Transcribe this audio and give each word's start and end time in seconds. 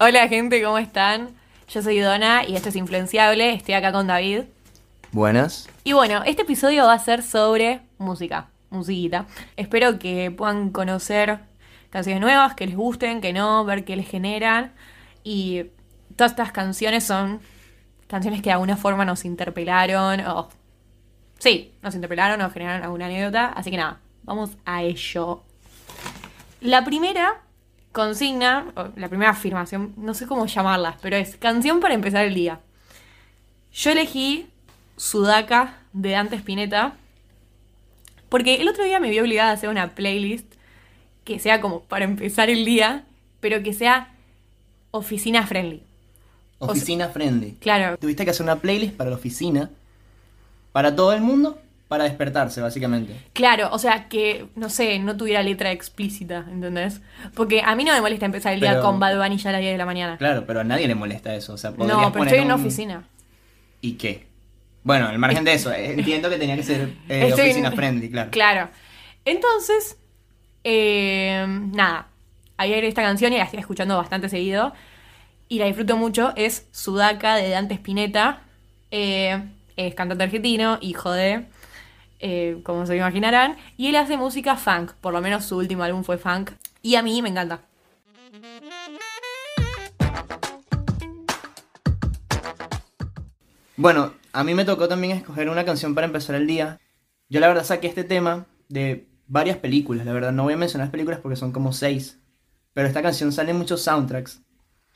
Hola 0.00 0.28
gente, 0.28 0.62
¿cómo 0.62 0.78
están? 0.78 1.30
Yo 1.68 1.82
soy 1.82 1.98
Donna 1.98 2.44
y 2.46 2.54
esto 2.54 2.68
es 2.68 2.76
Influenciable, 2.76 3.54
estoy 3.54 3.74
acá 3.74 3.90
con 3.90 4.06
David. 4.06 4.42
Buenas. 5.10 5.68
Y 5.82 5.92
bueno, 5.92 6.22
este 6.24 6.42
episodio 6.42 6.84
va 6.84 6.92
a 6.92 6.98
ser 7.00 7.24
sobre 7.24 7.80
música, 7.98 8.46
musiquita. 8.70 9.26
Espero 9.56 9.98
que 9.98 10.30
puedan 10.30 10.70
conocer 10.70 11.40
canciones 11.90 12.20
nuevas, 12.20 12.54
que 12.54 12.68
les 12.68 12.76
gusten, 12.76 13.20
que 13.20 13.32
no, 13.32 13.64
ver 13.64 13.84
qué 13.84 13.96
les 13.96 14.08
generan. 14.08 14.72
Y 15.24 15.64
todas 16.14 16.30
estas 16.30 16.52
canciones 16.52 17.02
son 17.02 17.40
canciones 18.06 18.40
que 18.40 18.50
de 18.50 18.52
alguna 18.52 18.76
forma 18.76 19.04
nos 19.04 19.24
interpelaron 19.24 20.20
o... 20.20 20.48
Sí, 21.40 21.74
nos 21.82 21.96
interpelaron 21.96 22.40
o 22.42 22.50
generaron 22.50 22.84
alguna 22.84 23.06
anécdota. 23.06 23.46
Así 23.46 23.72
que 23.72 23.76
nada, 23.76 23.98
vamos 24.22 24.50
a 24.64 24.80
ello. 24.84 25.42
La 26.60 26.84
primera 26.84 27.42
consigna, 27.98 28.72
la 28.94 29.08
primera 29.08 29.32
afirmación, 29.32 29.92
no 29.96 30.14
sé 30.14 30.28
cómo 30.28 30.46
llamarlas, 30.46 30.94
pero 31.02 31.16
es 31.16 31.36
canción 31.36 31.80
para 31.80 31.94
empezar 31.94 32.24
el 32.24 32.32
día. 32.32 32.60
Yo 33.72 33.90
elegí 33.90 34.46
Sudaca 34.96 35.78
de 35.92 36.12
Dante 36.12 36.36
Spinetta 36.36 36.94
porque 38.28 38.54
el 38.60 38.68
otro 38.68 38.84
día 38.84 39.00
me 39.00 39.10
vi 39.10 39.18
obligada 39.18 39.50
a 39.50 39.54
hacer 39.54 39.68
una 39.68 39.96
playlist 39.96 40.46
que 41.24 41.40
sea 41.40 41.60
como 41.60 41.80
para 41.80 42.04
empezar 42.04 42.50
el 42.50 42.64
día, 42.64 43.04
pero 43.40 43.64
que 43.64 43.72
sea 43.72 44.14
oficina 44.92 45.44
friendly. 45.44 45.82
Oficina 46.60 47.08
friendly. 47.08 47.56
Claro, 47.58 47.98
Tuviste 47.98 48.24
que 48.24 48.30
hacer 48.30 48.44
una 48.44 48.60
playlist 48.60 48.94
para 48.94 49.10
la 49.10 49.16
oficina, 49.16 49.70
para 50.70 50.94
todo 50.94 51.12
el 51.14 51.20
mundo, 51.20 51.58
para 51.88 52.04
despertarse, 52.04 52.60
básicamente. 52.60 53.14
claro, 53.32 53.70
o 53.72 53.78
sea 53.78 54.08
que, 54.08 54.46
no 54.56 54.68
sé, 54.68 54.98
no 54.98 55.16
tuviera 55.16 55.42
letra 55.42 55.72
explícita, 55.72 56.44
¿entendés? 56.50 57.00
Porque 57.34 57.62
a 57.62 57.74
mí 57.74 57.84
no 57.84 57.92
me 57.94 58.00
molesta 58.02 58.26
empezar 58.26 58.52
el 58.52 58.60
día 58.60 58.72
Pero- 58.72 58.82
con 58.82 59.00
Bad 59.00 59.16
Bunny 59.18 59.38
ya 59.38 59.48
a 59.50 59.52
las 59.54 59.60
10 59.62 59.72
de 59.72 59.78
la 59.78 59.86
mañana. 59.86 60.18
Claro, 60.18 60.44
pero 60.46 60.60
a 60.60 60.64
nadie 60.64 60.86
le 60.86 60.94
molesta 60.94 61.34
eso. 61.34 61.54
O 61.54 61.56
sea, 61.56 61.70
no, 61.70 61.76
pero 61.78 62.12
poner 62.12 62.26
estoy 62.28 62.38
en 62.40 62.44
una 62.44 62.54
un- 62.56 62.60
oficina. 62.60 63.04
¿Y 63.80 63.92
qué? 63.94 64.26
Bueno, 64.84 65.08
al 65.08 65.18
margen 65.18 65.44
de 65.44 65.54
eso, 65.54 65.72
eh, 65.72 65.92
entiendo 65.92 66.28
que 66.30 66.36
tenía 66.36 66.56
que 66.56 66.62
ser 66.62 66.92
eh, 67.08 67.26
en- 67.28 67.32
oficina 67.32 67.72
friendly, 67.72 68.10
claro. 68.10 68.30
Claro. 68.30 68.68
Entonces, 69.24 69.96
eh, 70.64 71.44
nada. 71.72 72.08
Ayer 72.56 72.84
esta 72.84 73.02
canción 73.02 73.32
y 73.32 73.38
la 73.38 73.44
estoy 73.44 73.60
escuchando 73.60 73.96
bastante 73.96 74.28
seguido. 74.28 74.72
Y 75.48 75.58
la 75.58 75.66
disfruto 75.66 75.96
mucho. 75.96 76.32
Es 76.36 76.66
Sudaca 76.72 77.36
de 77.36 77.48
Dante 77.50 77.74
Spinetta. 77.74 78.42
Eh, 78.90 79.40
es 79.76 79.94
cantante 79.94 80.24
argentino, 80.24 80.78
hijo 80.80 81.12
de. 81.12 81.44
Eh, 82.18 82.60
como 82.64 82.86
se 82.86 82.96
imaginarán. 82.96 83.56
Y 83.76 83.88
él 83.88 83.96
hace 83.96 84.16
música 84.16 84.56
funk. 84.56 84.92
Por 85.00 85.12
lo 85.12 85.20
menos 85.20 85.44
su 85.44 85.56
último 85.56 85.82
álbum 85.82 86.04
fue 86.04 86.18
funk. 86.18 86.52
Y 86.82 86.94
a 86.94 87.02
mí 87.02 87.20
me 87.22 87.28
encanta. 87.28 87.60
Bueno, 93.76 94.12
a 94.32 94.42
mí 94.42 94.54
me 94.54 94.64
tocó 94.64 94.88
también 94.88 95.16
escoger 95.16 95.48
una 95.48 95.64
canción 95.64 95.94
para 95.94 96.06
empezar 96.06 96.34
el 96.34 96.46
día. 96.46 96.80
Yo 97.28 97.38
la 97.40 97.48
verdad 97.48 97.64
saqué 97.64 97.86
este 97.86 98.02
tema 98.02 98.46
de 98.68 99.06
varias 99.28 99.58
películas, 99.58 100.04
la 100.04 100.12
verdad 100.12 100.32
no 100.32 100.44
voy 100.44 100.54
a 100.54 100.56
mencionar 100.56 100.86
las 100.86 100.90
películas 100.92 101.20
porque 101.20 101.36
son 101.36 101.52
como 101.52 101.72
seis. 101.72 102.18
Pero 102.74 102.88
esta 102.88 103.02
canción 103.02 103.32
sale 103.32 103.52
en 103.52 103.58
muchos 103.58 103.82
soundtracks. 103.82 104.40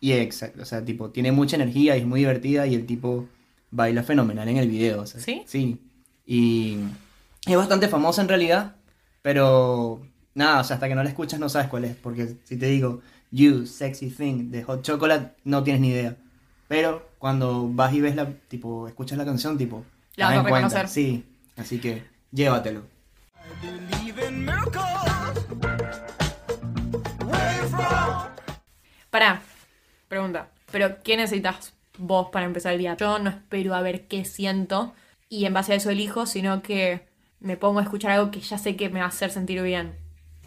Y 0.00 0.12
exacto, 0.12 0.62
o 0.62 0.64
sea, 0.64 0.84
tipo, 0.84 1.10
tiene 1.10 1.30
mucha 1.30 1.54
energía 1.54 1.96
y 1.96 2.00
es 2.00 2.06
muy 2.06 2.20
divertida 2.20 2.66
y 2.66 2.74
el 2.74 2.86
tipo 2.86 3.28
baila 3.70 4.02
fenomenal 4.02 4.48
en 4.48 4.56
el 4.56 4.68
video. 4.68 5.02
o 5.02 5.06
sea, 5.06 5.20
¿Sí? 5.20 5.42
Sí. 5.46 5.78
Y 6.26 6.78
es 7.46 7.56
bastante 7.56 7.88
famosa 7.88 8.22
en 8.22 8.28
realidad, 8.28 8.76
pero 9.22 10.00
nada, 10.34 10.60
o 10.60 10.64
sea, 10.64 10.74
hasta 10.74 10.88
que 10.88 10.94
no 10.94 11.02
la 11.02 11.08
escuchas 11.08 11.40
no 11.40 11.48
sabes 11.48 11.68
cuál 11.68 11.84
es. 11.84 11.96
Porque 11.96 12.36
si 12.44 12.56
te 12.56 12.66
digo, 12.66 13.00
You, 13.30 13.66
Sexy 13.66 14.10
Thing, 14.10 14.50
de 14.50 14.62
Hot 14.64 14.82
Chocolate, 14.82 15.34
no 15.44 15.62
tienes 15.62 15.80
ni 15.80 15.88
idea. 15.90 16.16
Pero 16.68 17.08
cuando 17.18 17.68
vas 17.68 17.92
y 17.92 18.00
ves 18.00 18.16
la, 18.16 18.32
tipo, 18.48 18.86
escuchas 18.88 19.18
la 19.18 19.24
canción, 19.24 19.58
tipo, 19.58 19.84
La 20.16 20.26
vas 20.28 20.38
a 20.38 20.40
cuenta. 20.42 20.56
reconocer. 20.68 20.88
Sí, 20.88 21.24
así 21.56 21.78
que 21.78 22.04
llévatelo. 22.30 22.82
believe 23.60 24.26
in 24.28 24.44
miracles. 24.44 24.82
Where 27.26 27.68
from? 27.68 28.26
Pará. 29.10 29.42
Pregunta. 30.08 30.48
¿Pero 30.70 31.02
qué 31.02 31.16
necesitas 31.16 31.74
vos 31.98 32.28
para 32.32 32.46
empezar 32.46 32.72
el 32.72 32.78
día? 32.78 32.96
Yo 32.96 33.18
no 33.18 33.30
espero 33.30 33.74
a 33.74 33.82
ver 33.82 34.06
qué 34.08 34.24
siento 34.24 34.94
y 35.28 35.44
en 35.44 35.52
base 35.54 35.72
a 35.72 35.76
eso 35.76 35.90
elijo, 35.90 36.26
sino 36.26 36.62
que 36.62 37.06
me 37.42 37.56
pongo 37.56 37.80
a 37.80 37.82
escuchar 37.82 38.12
algo 38.12 38.30
que 38.30 38.40
ya 38.40 38.58
sé 38.58 38.76
que 38.76 38.88
me 38.88 39.00
va 39.00 39.06
a 39.06 39.08
hacer 39.08 39.30
sentir 39.30 39.60
bien. 39.62 39.94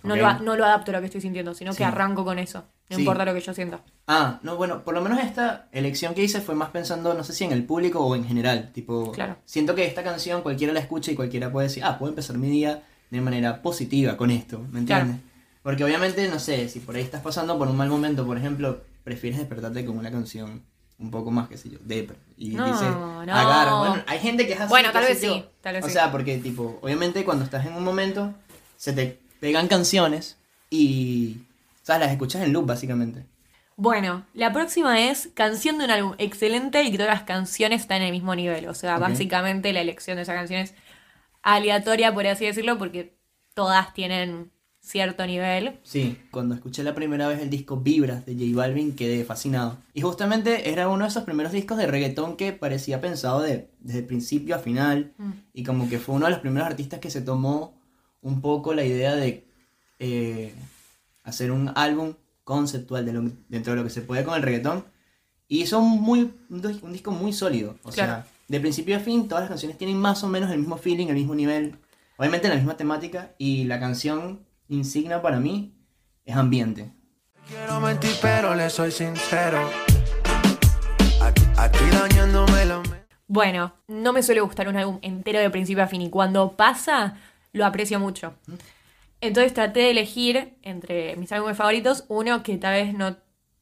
No, 0.04 0.16
lo, 0.16 0.40
no 0.40 0.56
lo 0.56 0.66
adapto 0.66 0.92
a 0.92 0.94
lo 0.96 1.00
que 1.00 1.08
estoy 1.08 1.22
sintiendo, 1.22 1.54
sino 1.56 1.72
Sí. 1.74 1.80
que 1.80 1.86
arranco 1.86 2.24
con 2.24 2.38
eso. 2.38 2.64
No 2.90 2.96
Sí. 2.98 3.02
importa 3.02 3.26
lo 3.26 3.34
que 3.34 3.42
yo 3.42 3.54
sienta. 3.56 3.80
Ah, 4.08 4.40
no, 4.44 4.56
bueno, 4.56 4.84
por 4.84 4.94
lo 4.94 5.02
menos 5.02 5.20
esta 5.20 5.68
elección 5.72 6.14
que 6.14 6.24
hice 6.24 6.42
fue 6.42 6.54
más 6.54 6.70
pensando, 6.70 7.16
no 7.16 7.24
sé 7.24 7.34
si 7.34 7.44
en 7.44 7.52
el 7.52 7.64
público 7.64 8.00
o 8.06 8.16
en 8.16 8.24
general. 8.26 8.72
Tipo, 8.72 9.12
Claro. 9.12 9.38
siento 9.46 9.74
que 9.74 9.86
esta 9.86 10.04
canción 10.04 10.44
cualquiera 10.44 10.74
la 10.74 10.80
escucha 10.82 11.12
y 11.12 11.16
cualquiera 11.16 11.52
puede 11.52 11.68
decir, 11.70 11.84
ah, 11.84 11.98
puedo 11.98 12.12
empezar 12.12 12.38
mi 12.38 12.50
día 12.52 12.84
de 13.10 13.22
manera 13.22 13.64
positiva 13.64 14.16
con 14.16 14.30
esto, 14.30 14.64
¿me 14.72 14.80
entiendes? 14.80 15.18
Porque 15.64 15.84
obviamente, 15.84 16.28
no 16.28 16.38
sé, 16.38 16.70
si 16.70 16.80
por 16.80 16.96
ahí 16.96 17.02
estás 17.02 17.22
pasando 17.24 17.58
por 17.58 17.68
un 17.68 17.76
mal 17.76 17.90
momento, 17.90 18.24
por 18.28 18.38
ejemplo, 18.38 18.82
prefieres 19.04 19.40
despertarte 19.40 19.84
con 19.86 19.98
una 19.98 20.12
canción 20.12 20.62
un 20.98 21.12
poco 21.12 21.32
más, 21.32 21.48
qué 21.50 21.58
sé 21.58 21.70
yo, 21.70 21.78
depre. 21.84 22.18
Y 22.38 22.50
No, 22.50 22.66
dices, 22.66 22.90
no. 22.90 23.20
agarra. 23.22 23.76
Bueno, 23.80 24.04
hay 24.08 24.20
gente 24.20 24.48
que 24.48 24.54
es 24.54 24.60
así. 24.62 24.70
Bueno, 24.70 24.92
tal 24.92 25.04
vez 25.06 25.20
sí, 25.20 25.44
tal 25.62 25.74
vez 25.76 25.84
o 25.84 25.88
sí. 25.88 25.94
sea, 25.94 26.12
porque, 26.12 26.38
tipo, 26.38 26.80
obviamente 26.82 27.24
cuando 27.26 27.44
estás 27.44 27.66
en 27.66 27.74
un 27.74 27.84
momento, 27.84 28.34
se 28.78 28.94
te 28.94 29.20
pegan 29.40 29.68
canciones 29.68 30.38
y, 30.70 31.38
¿sabes? 31.84 32.02
Las 32.04 32.12
escuchas 32.12 32.42
en 32.44 32.54
loop, 32.54 32.66
básicamente. 32.68 33.26
Bueno, 33.78 34.26
la 34.34 34.54
próxima 34.54 35.02
es 35.10 35.30
canción 35.34 35.78
de 35.78 35.84
un 35.86 35.92
álbum 35.92 36.16
excelente 36.18 36.82
y 36.84 36.92
que 36.92 36.98
todas 36.98 37.14
las 37.14 37.24
canciones 37.24 37.82
están 37.82 37.98
en 37.98 38.04
el 38.08 38.12
mismo 38.14 38.34
nivel. 38.34 38.68
O 38.70 38.74
sea, 38.74 38.98
básicamente 38.98 39.74
la 39.74 39.82
elección 39.82 40.16
de 40.16 40.24
esa 40.24 40.34
canción 40.34 40.62
es 40.62 40.74
aleatoria, 41.44 42.14
por 42.14 42.26
así 42.26 42.46
decirlo, 42.46 42.78
porque 42.78 43.18
todas 43.54 43.94
tienen 43.94 44.52
cierto 44.86 45.26
nivel. 45.26 45.80
Sí, 45.84 46.18
cuando 46.32 46.54
escuché 46.56 46.84
la 46.84 46.94
primera 46.94 47.28
vez 47.28 47.40
el 47.42 47.50
disco 47.50 47.78
Vibras 47.78 48.26
de 48.26 48.34
J 48.36 48.46
Balvin 48.56 48.96
quedé 48.96 49.24
fascinado. 49.26 49.78
Y 49.94 50.02
justamente 50.02 50.70
era 50.72 50.88
uno 50.90 51.04
de 51.06 51.10
esos 51.10 51.24
primeros 51.24 51.52
discos 51.52 51.78
de 51.78 51.88
reggaetón 51.88 52.38
que 52.38 52.54
parecía 52.54 53.02
pensado 53.02 53.42
de, 53.42 53.70
desde 53.80 54.04
principio 54.04 54.56
a 54.56 54.60
final. 54.60 55.14
Mm. 55.18 55.32
Y 55.54 55.64
como 55.64 55.90
que 55.90 56.00
fue 56.00 56.16
uno 56.16 56.26
de 56.26 56.32
los 56.32 56.40
primeros 56.40 56.68
artistas 56.68 57.00
que 57.00 57.10
se 57.10 57.22
tomó 57.22 57.74
un 58.22 58.42
poco 58.42 58.74
la 58.74 58.84
idea 58.86 59.16
de 59.16 59.46
eh, 60.00 60.54
hacer 61.24 61.52
un 61.52 61.72
álbum 61.76 62.14
conceptual 62.44 63.06
de 63.06 63.14
lo- 63.14 63.32
dentro 63.50 63.74
de 63.74 63.78
lo 63.78 63.84
que 63.84 63.90
se 63.90 64.02
puede 64.02 64.24
con 64.24 64.36
el 64.36 64.44
reggaetón. 64.44 64.86
Y 65.48 65.62
hizo 65.62 65.80
un, 65.80 66.02
muy, 66.02 66.32
un, 66.50 66.62
dis- 66.62 66.82
un 66.84 66.94
disco 66.94 67.12
muy 67.12 67.34
sólido. 67.34 67.76
O 67.84 67.90
Claro. 67.92 68.24
sea, 68.24 68.28
de 68.48 68.60
principio 68.60 68.96
a 68.98 69.00
fin 69.00 69.28
todas 69.28 69.44
las 69.44 69.50
canciones 69.50 69.78
tienen 69.78 69.98
más 69.98 70.24
o 70.24 70.28
menos 70.28 70.52
el 70.52 70.60
mismo 70.60 70.78
feeling, 70.78 71.08
el 71.08 71.16
mismo 71.16 71.34
nivel. 71.34 71.76
Obviamente 72.18 72.48
la 72.50 72.56
misma 72.56 72.78
temática. 72.78 73.32
Y 73.40 73.64
la 73.66 73.80
canción 73.80 74.40
insignia 74.70 75.22
para 75.22 75.40
mí 75.40 75.74
es 76.26 76.36
ambiente. 76.36 76.92
Quiero 77.48 77.80
mentir, 77.80 78.12
pero 78.22 78.56
le 78.56 78.70
soy 78.70 78.92
sincero. 78.92 79.60
Aquí, 81.58 81.86
dañándome 81.92 82.66
la. 82.66 82.84
Bueno, 83.28 83.74
no 83.88 84.14
me 84.14 84.22
suele 84.24 84.42
gustar 84.42 84.68
un 84.68 84.78
álbum 84.78 85.00
entero 85.02 85.40
de 85.40 85.50
principio 85.50 85.84
a 85.84 85.88
fin 85.88 86.02
y 86.02 86.10
cuando 86.10 86.56
pasa 86.56 87.16
lo 87.54 87.66
aprecio 87.66 88.00
mucho. 88.00 88.36
Entonces 89.22 89.54
traté 89.54 89.80
de 89.82 89.92
elegir 89.92 90.58
entre 90.62 91.16
mis 91.16 91.32
álbumes 91.32 91.58
favoritos 91.58 92.06
uno 92.10 92.44
que 92.44 92.58
tal 92.58 92.74
vez 92.74 92.94
no 92.94 93.18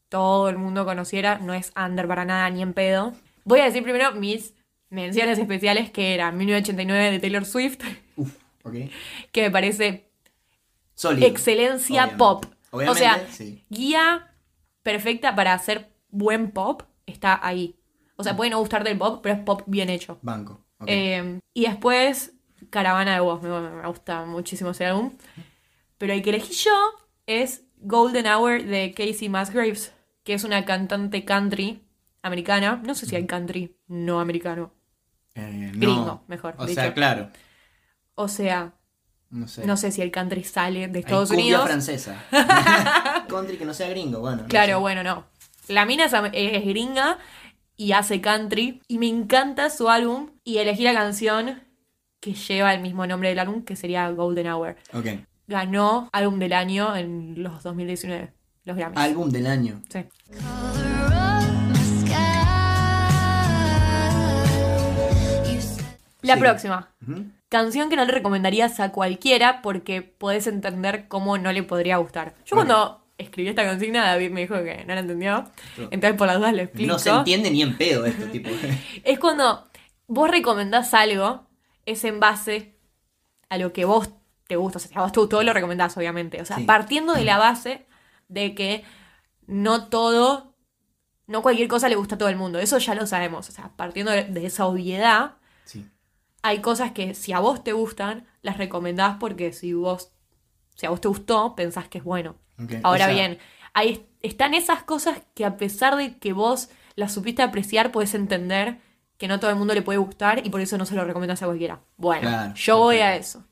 todo 0.10 0.50
el 0.50 0.58
mundo 0.58 0.86
conociera, 0.86 1.38
no 1.40 1.54
es 1.54 1.72
under 1.78 2.08
para 2.08 2.26
nada 2.26 2.50
ni 2.50 2.62
en 2.62 2.74
pedo. 2.74 3.14
Voy 3.46 3.60
a 3.62 3.66
decir 3.66 3.84
primero 3.84 4.12
mis 4.14 4.54
menciones 4.90 5.38
especiales 5.40 5.90
que 5.92 6.14
era 6.14 6.32
1989 6.32 7.12
de 7.12 7.20
Taylor 7.20 7.46
Swift, 7.46 7.80
Uf, 8.18 8.36
ok. 8.64 8.76
que 9.32 9.42
me 9.44 9.52
parece 9.52 10.10
Excelencia 11.22 12.04
Obviamente. 12.04 12.18
pop. 12.18 12.46
o 12.72 12.78
Obviamente, 12.78 13.00
sea, 13.00 13.28
sí. 13.32 13.66
guía 13.70 14.32
perfecta 14.84 15.36
para 15.36 15.54
hacer 15.54 15.94
buen 16.10 16.52
pop 16.52 16.84
está 17.06 17.40
ahí. 17.46 17.76
O 18.16 18.24
sea, 18.24 18.36
puede 18.36 18.52
no 18.52 18.60
gustarte 18.60 18.92
el 18.92 18.98
pop, 18.98 19.20
pero 19.24 19.36
es 19.36 19.42
pop 19.42 19.64
bien 19.66 19.90
hecho. 19.90 20.20
Banco. 20.22 20.64
Eh, 20.86 21.40
y 21.54 21.66
después, 21.66 22.34
Caravana 22.70 23.14
de 23.14 23.20
Voz, 23.22 23.42
me, 23.42 23.50
me 23.50 23.88
gusta 23.88 24.26
muchísimo 24.26 24.72
ese 24.72 24.86
álbum. 24.86 25.14
Pero 25.98 26.14
el 26.14 26.22
que 26.22 26.30
elegí 26.32 26.54
yo 26.54 26.72
es 27.26 27.64
Golden 27.78 28.28
Hour 28.28 28.64
de 28.64 28.94
Casey 28.96 29.30
Musgraves, 29.30 29.94
que 30.24 30.34
es 30.34 30.44
una 30.44 30.64
cantante 30.66 31.26
country 31.26 31.82
americana. 32.22 32.82
No 32.86 32.96
sé 32.96 33.06
si 33.06 33.16
hay 33.16 33.26
country 33.26 33.76
no 33.88 34.20
americano. 34.20 34.72
Eh, 35.36 35.72
no. 35.74 35.80
gringo, 35.80 36.24
mejor 36.28 36.56
O 36.58 36.66
dicho. 36.66 36.80
sea, 36.82 36.94
claro. 36.94 37.30
O 38.16 38.28
sea, 38.28 38.74
No 39.36 39.48
sé. 39.48 39.66
no 39.66 39.76
sé 39.78 39.92
si 39.92 40.02
el 40.04 40.12
country 40.12 40.44
sale 40.44 40.88
de 40.88 41.00
Hay 41.00 41.04
Estados 41.04 41.30
cumbia 41.30 41.46
Unidos. 41.46 41.66
francesa. 41.66 42.24
Country 43.28 43.58
que 43.58 43.66
no 43.66 43.74
sea 43.74 43.90
gringo, 43.90 44.20
bueno. 44.20 44.44
no 44.44 44.48
Claro, 44.48 44.74
sé. 44.76 44.80
bueno, 44.80 45.02
no. 45.04 45.26
La 45.68 45.86
mina 45.86 46.06
es, 46.34 46.66
gringa 46.66 47.18
y 47.76 47.94
hace 47.94 48.22
country. 48.22 48.82
Y 48.88 49.00
me 49.00 49.08
encanta 49.08 49.70
su 49.72 49.90
álbum. 49.90 50.30
Y 50.44 50.58
elegí 50.60 50.84
la 50.84 50.94
canción 50.94 51.64
que 52.20 52.34
lleva 52.36 52.74
el 52.76 52.82
mismo 52.82 53.08
nombre 53.08 53.30
del 53.30 53.40
álbum, 53.40 53.64
que 53.64 53.76
sería 53.76 54.08
Golden 54.12 54.48
Hour. 54.52 54.76
Ok. 54.94 55.08
Ganó 55.48 56.10
álbum 56.14 56.38
del 56.40 56.54
año 56.54 56.96
en 56.96 57.42
los 57.42 57.64
2019. 57.64 58.32
los 58.66 58.78
Grammys. 58.78 58.98
Álbum 59.00 59.30
del 59.32 59.48
año. 59.48 59.82
Sí. 59.90 60.06
La 66.22 66.36
Sí. 66.36 66.40
próxima. 66.40 66.90
Ujú. 67.06 67.26
Canción 67.54 67.88
que 67.92 67.96
no 67.96 68.04
le 68.04 68.12
recomendarías 68.12 68.80
a 68.80 68.92
cualquiera 68.92 69.62
porque 69.62 70.02
podés 70.02 70.48
entender 70.48 71.08
cómo 71.08 71.38
no 71.38 71.52
le 71.52 71.62
podría 71.62 71.98
gustar. 71.98 72.34
Yo 72.46 72.56
Bueno. 72.56 72.74
cuando 72.74 73.06
escribí 73.20 73.48
esta 73.50 73.64
consigna, 73.68 74.04
David 74.08 74.32
me 74.32 74.42
dijo 74.42 74.56
que 74.56 74.84
no 74.88 74.96
la 74.96 75.02
entendió. 75.02 75.46
Entonces 75.78 76.18
por 76.18 76.26
las 76.26 76.38
dudas 76.38 76.54
le 76.54 76.64
explico. 76.64 76.92
No 76.94 76.98
se 76.98 77.12
entiende 77.12 77.52
ni 77.52 77.62
en 77.62 77.78
pedo 77.78 78.06
esto, 78.08 78.26
tipo. 78.26 78.50
Es 79.04 79.20
cuando 79.20 79.68
vos 80.08 80.32
recomendás 80.32 80.96
algo, 80.96 81.46
es 81.86 82.04
en 82.06 82.20
base 82.20 82.76
a 83.50 83.60
lo 83.60 83.72
que 83.72 83.86
vos 83.86 84.10
te 84.48 84.56
gusta. 84.56 84.78
O 84.78 84.80
sea, 84.82 84.90
si 84.90 84.98
a 84.98 85.02
vos 85.02 85.12
te 85.12 85.20
gustó, 85.20 85.44
lo 85.44 85.54
recomendás, 85.54 85.96
obviamente. 85.96 86.42
O 86.42 86.46
sea, 86.46 86.58
Sí. 86.58 86.64
partiendo 86.64 87.14
de 87.14 87.24
la 87.24 87.38
base 87.48 87.86
de 88.30 88.56
que 88.56 88.84
no 89.46 89.90
todo, 89.90 90.56
no 91.28 91.44
cualquier 91.44 91.68
cosa 91.68 91.88
le 91.88 91.98
gusta 91.98 92.16
a 92.16 92.18
todo 92.18 92.30
el 92.30 92.36
mundo. 92.36 92.58
Eso 92.58 92.80
ya 92.80 92.96
lo 92.96 93.06
sabemos. 93.06 93.48
O 93.48 93.52
sea, 93.52 93.70
partiendo 93.76 94.12
de, 94.12 94.44
esa 94.44 94.66
obviedad. 94.66 95.34
Hay 96.44 96.60
cosas 96.60 96.92
que 96.92 97.16
si 97.16 97.32
a 97.32 97.40
vos 97.40 97.64
te 97.64 97.72
gustan, 97.72 98.28
las 98.42 98.58
recomendás 98.58 99.18
porque 99.20 99.54
si 99.54 99.74
vos, 99.74 100.12
si 100.76 100.86
a 100.86 100.90
vos 100.90 101.02
te 101.02 101.08
gustó, 101.08 101.56
pensás 101.56 101.88
que 101.88 101.98
es 101.98 102.04
bueno. 102.04 102.36
Ahora 102.84 103.06
o 103.06 103.08
sea, 103.08 103.16
bien, 103.16 103.40
ahí 103.74 104.06
están 104.22 104.54
esas 104.54 104.84
cosas 104.84 105.22
que 105.34 105.46
a 105.46 105.58
pesar 105.58 105.96
de 105.96 106.18
que 106.18 106.34
vos 106.34 106.70
las 106.96 107.14
supiste 107.14 107.42
apreciar, 107.42 107.92
puedes 107.92 108.14
entender 108.14 108.78
que 109.18 109.28
no 109.28 109.40
todo 109.40 109.52
el 109.52 109.56
mundo 109.56 109.74
le 109.74 109.82
puede 109.82 109.98
gustar 109.98 110.46
y 110.46 110.50
por 110.50 110.62
eso 110.62 110.78
no 110.78 110.86
se 110.86 110.96
lo 110.96 111.06
recomiendas 111.06 111.42
a 111.42 111.46
cualquiera. 111.46 111.80
Bueno, 111.98 112.28
Claro, 112.28 112.54
yo 112.56 112.78
voy 112.78 112.98
a 112.98 113.16
eso. 113.16 113.44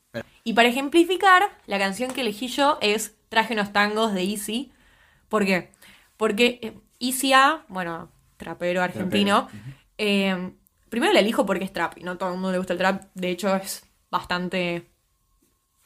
Y 0.43 0.53
para 0.53 0.67
ejemplificar, 0.67 1.43
la 1.67 1.79
canción 1.79 2.11
que 2.11 2.21
elegí 2.21 2.47
yo 2.47 2.77
es 2.81 3.15
Traje 3.29 3.53
unos 3.53 3.71
tangos 3.71 4.13
de 4.13 4.23
Easy. 4.23 4.73
¿Por 5.29 5.45
qué? 5.45 5.71
Porque 6.17 6.59
eh, 6.61 6.73
Easy 6.99 7.31
A, 7.31 7.63
bueno, 7.69 8.11
trapero 8.35 8.83
argentino, 8.83 9.47
eh, 9.97 10.51
primero 10.91 11.11
la 11.13 11.21
elijo 11.21 11.47
porque 11.47 11.63
es 11.63 11.73
trap 11.73 11.97
y 11.97 12.03
no 12.03 12.19
todo 12.19 12.29
el 12.29 12.35
mundo 12.35 12.51
le 12.51 12.59
gusta 12.59 12.73
el 12.73 12.79
trap. 12.79 13.05
De 13.15 13.31
hecho, 13.31 13.55
es 13.55 13.83
bastante 14.11 14.91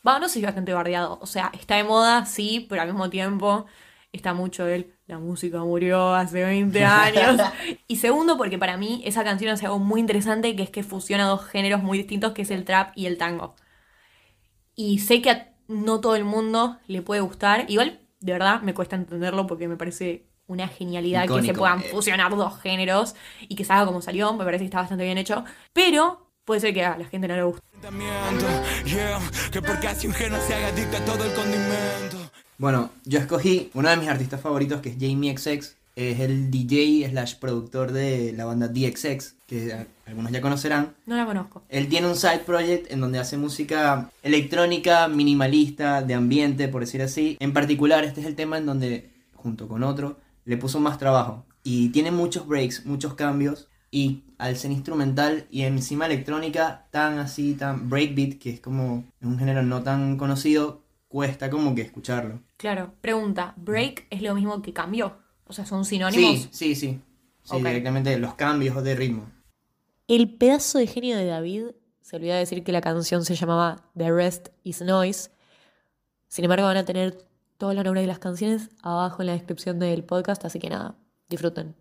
Va, 0.05 0.19
no 0.19 0.27
sé 0.29 0.35
si 0.39 0.45
bastante 0.45 0.73
bardeado. 0.73 1.17
O 1.21 1.25
sea, 1.25 1.51
está 1.59 1.77
de 1.77 1.83
moda, 1.83 2.25
sí, 2.25 2.67
pero 2.69 2.81
al 2.81 2.89
mismo 2.89 3.09
tiempo 3.09 3.65
está 4.11 4.33
mucho 4.33 4.67
el 4.67 4.93
la 5.07 5.19
música 5.19 5.59
murió 5.59 6.15
hace 6.15 6.43
20 6.43 6.83
años. 6.85 7.41
y 7.87 7.97
segundo, 7.97 8.37
porque 8.37 8.57
para 8.57 8.77
mí 8.77 9.01
esa 9.05 9.23
canción 9.23 9.51
hace 9.51 9.65
algo 9.65 9.79
muy 9.79 9.99
interesante, 9.99 10.55
que 10.55 10.63
es 10.63 10.69
que 10.69 10.83
fusiona 10.83 11.25
dos 11.25 11.45
géneros 11.45 11.83
muy 11.83 11.97
distintos, 11.99 12.33
que 12.33 12.41
es 12.43 12.51
el 12.51 12.65
trap 12.65 12.91
y 12.95 13.05
el 13.07 13.17
tango. 13.17 13.55
Y 14.75 14.99
sé 14.99 15.21
que 15.21 15.29
a 15.31 15.53
no 15.67 16.01
todo 16.01 16.15
el 16.15 16.23
mundo 16.25 16.79
le 16.87 17.01
puede 17.01 17.21
gustar. 17.21 17.65
Igual, 17.69 18.01
de 18.19 18.33
verdad, 18.33 18.61
me 18.61 18.73
cuesta 18.73 18.95
entenderlo 18.95 19.47
porque 19.47 19.67
me 19.67 19.77
parece 19.77 20.27
una 20.47 20.67
genialidad 20.67 21.27
que 21.27 21.41
se 21.41 21.53
puedan 21.53 21.79
eh. 21.79 21.89
fusionar 21.91 22.35
dos 22.35 22.59
géneros 22.61 23.15
y 23.41 23.55
que 23.55 23.65
salga 23.65 23.85
como 23.85 24.01
salió. 24.01 24.33
Me 24.33 24.45
parece 24.45 24.63
que 24.63 24.65
está 24.65 24.79
bastante 24.79 25.03
bien 25.03 25.17
hecho. 25.17 25.43
Pero 25.73 26.29
puede 26.45 26.61
ser 26.61 26.73
que 26.73 26.85
a 26.85 26.97
la 26.97 27.05
gente 27.05 27.27
no 27.27 27.35
le 27.35 27.43
guste. 27.43 27.61
Bueno, 32.57 32.89
yo 33.03 33.19
escogí 33.19 33.69
uno 33.73 33.89
de 33.89 33.97
mis 33.97 34.07
artistas 34.07 34.39
favoritos 34.39 34.81
que 34.81 34.89
es 34.89 34.95
Jamie 34.99 35.37
XX. 35.37 35.75
Es 35.95 36.19
el 36.19 36.51
DJ 36.51 37.09
slash 37.09 37.35
productor 37.35 37.93
de 37.93 38.33
la 38.35 38.43
banda 38.43 38.67
DXX, 38.67 39.35
que 39.47 39.87
algunos 40.05 40.31
ya 40.31 40.41
conocerán. 40.41 40.93
No 41.05 41.15
la 41.15 41.25
conozco. 41.25 41.63
Él 41.69 41.87
tiene 41.87 42.07
un 42.07 42.17
side 42.17 42.39
project 42.45 42.91
en 42.91 42.99
donde 42.99 43.17
hace 43.17 43.37
música 43.37 44.09
electrónica, 44.21 45.07
minimalista, 45.07 46.01
de 46.01 46.13
ambiente, 46.13 46.67
por 46.67 46.81
decir 46.81 47.01
así. 47.01 47.37
En 47.39 47.53
particular, 47.53 48.03
este 48.03 48.19
es 48.19 48.27
el 48.27 48.35
tema 48.35 48.57
en 48.57 48.65
donde, 48.65 49.09
junto 49.35 49.69
con 49.69 49.83
otro, 49.83 50.17
le 50.45 50.57
puso 50.57 50.79
más 50.79 50.97
trabajo. 50.97 51.45
Y 51.63 51.89
tiene 51.89 52.11
muchos 52.11 52.47
breaks, 52.47 52.85
muchos 52.85 53.15
cambios. 53.15 53.67
Y 53.91 54.23
al 54.37 54.57
ser 54.57 54.71
instrumental 54.71 55.47
y 55.49 55.61
encima 55.63 56.05
electrónica, 56.05 56.87
tan 56.91 57.19
así, 57.19 57.53
tan 57.53 57.89
breakbeat, 57.89 58.37
que 58.39 58.51
es 58.51 58.59
como 58.59 59.05
un 59.21 59.39
género 59.39 59.63
no 59.63 59.83
tan 59.83 60.17
conocido, 60.17 60.81
cuesta 61.07 61.49
como 61.49 61.75
que 61.75 61.81
escucharlo. 61.81 62.41
Claro. 62.57 62.93
Pregunta, 63.01 63.53
¿break 63.57 64.07
es 64.09 64.21
lo 64.21 64.35
mismo 64.35 64.61
que 64.61 64.73
cambio? 64.73 65.17
O 65.47 65.53
sea, 65.53 65.65
son 65.65 65.85
sinónimos. 65.85 66.41
Sí, 66.41 66.49
sí, 66.51 66.75
sí. 66.75 66.99
Sí, 67.43 67.57
directamente 67.57 68.17
los 68.17 68.33
cambios 68.33 68.83
de 68.83 68.95
ritmo. 68.95 69.29
El 70.07 70.35
pedazo 70.35 70.79
de 70.79 70.87
genio 70.87 71.15
de 71.15 71.25
David 71.25 71.65
se 72.01 72.15
olvidó 72.15 72.33
de 72.33 72.39
decir 72.39 72.63
que 72.63 72.71
la 72.71 72.81
canción 72.81 73.23
se 73.23 73.35
llamaba 73.35 73.89
The 73.95 74.11
Rest 74.11 74.49
is 74.63 74.81
Noise. 74.81 75.31
Sin 76.27 76.43
embargo, 76.43 76.65
van 76.65 76.77
a 76.77 76.85
tener 76.85 77.17
todos 77.57 77.75
los 77.75 77.83
nombres 77.83 78.03
de 78.03 78.07
las 78.07 78.19
canciones 78.19 78.69
abajo 78.81 79.21
en 79.21 79.27
la 79.27 79.33
descripción 79.33 79.79
del 79.79 80.03
podcast, 80.03 80.43
así 80.45 80.59
que 80.59 80.69
nada, 80.69 80.95
disfruten. 81.29 81.75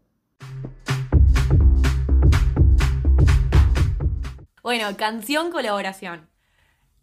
Bueno, 4.62 4.96
canción 4.96 5.50
colaboración. 5.50 6.28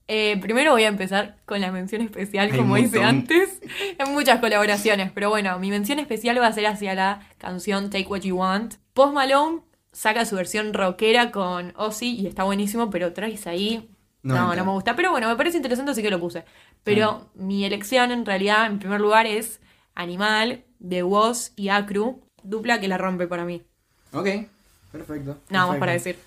Eh, 0.08 0.38
primero 0.42 0.72
voy 0.72 0.84
a 0.84 0.88
empezar 0.88 1.38
con 1.46 1.62
la 1.62 1.72
mención 1.72 2.02
especial, 2.02 2.50
Hay 2.52 2.58
como 2.58 2.78
hice 2.78 3.04
antes. 3.04 3.62
Hay 4.00 4.12
muchas 4.12 4.40
colaboraciones, 4.40 5.12
pero 5.12 5.30
bueno, 5.30 5.58
mi 5.60 5.70
mención 5.70 6.00
especial 6.00 6.42
va 6.42 6.48
a 6.48 6.54
ser 6.54 6.66
hacia 6.68 6.96
la 6.96 7.30
canción 7.38 7.90
Take 7.90 8.08
What 8.08 8.22
You 8.22 8.38
Want. 8.38 8.76
Post 8.94 9.14
Malone 9.14 9.62
saca 9.92 10.26
su 10.26 10.36
versión 10.36 10.74
rockera 10.74 11.32
con 11.32 11.74
Ozzy 11.78 12.16
y 12.20 12.28
está 12.28 12.44
buenísimo, 12.44 12.90
pero 12.90 13.14
traes 13.14 13.48
ahí. 13.48 13.91
No 14.24 14.36
No, 14.36 14.42
me 14.42 14.46
no, 14.46 14.52
entra. 14.54 14.64
me 14.66 14.72
gusta. 14.72 14.96
Pero 14.96 15.12
bueno, 15.12 15.28
me 15.28 15.36
parece 15.36 15.58
interesante, 15.58 15.92
así 15.92 16.02
que 16.02 16.10
lo 16.12 16.20
puse. 16.20 16.44
Pero 16.84 17.30
mi 17.36 17.66
elección 17.66 18.12
en 18.12 18.26
realidad, 18.26 18.66
en 18.68 18.80
primer 18.80 19.02
lugar, 19.02 19.26
es 19.26 19.60
Animal, 19.96 20.64
de 20.80 21.04
Woz 21.04 21.52
y 21.56 21.70
Acru. 21.70 22.22
Dupla 22.44 22.80
que 22.80 22.88
la 22.88 22.98
rompe 22.98 23.28
para 23.28 23.46
mí. 23.46 23.62
Ok, 24.14 24.28
perfecto. 24.92 25.38
Nada 25.50 25.68
más 25.68 25.78
para 25.78 25.94
decir. 25.94 26.18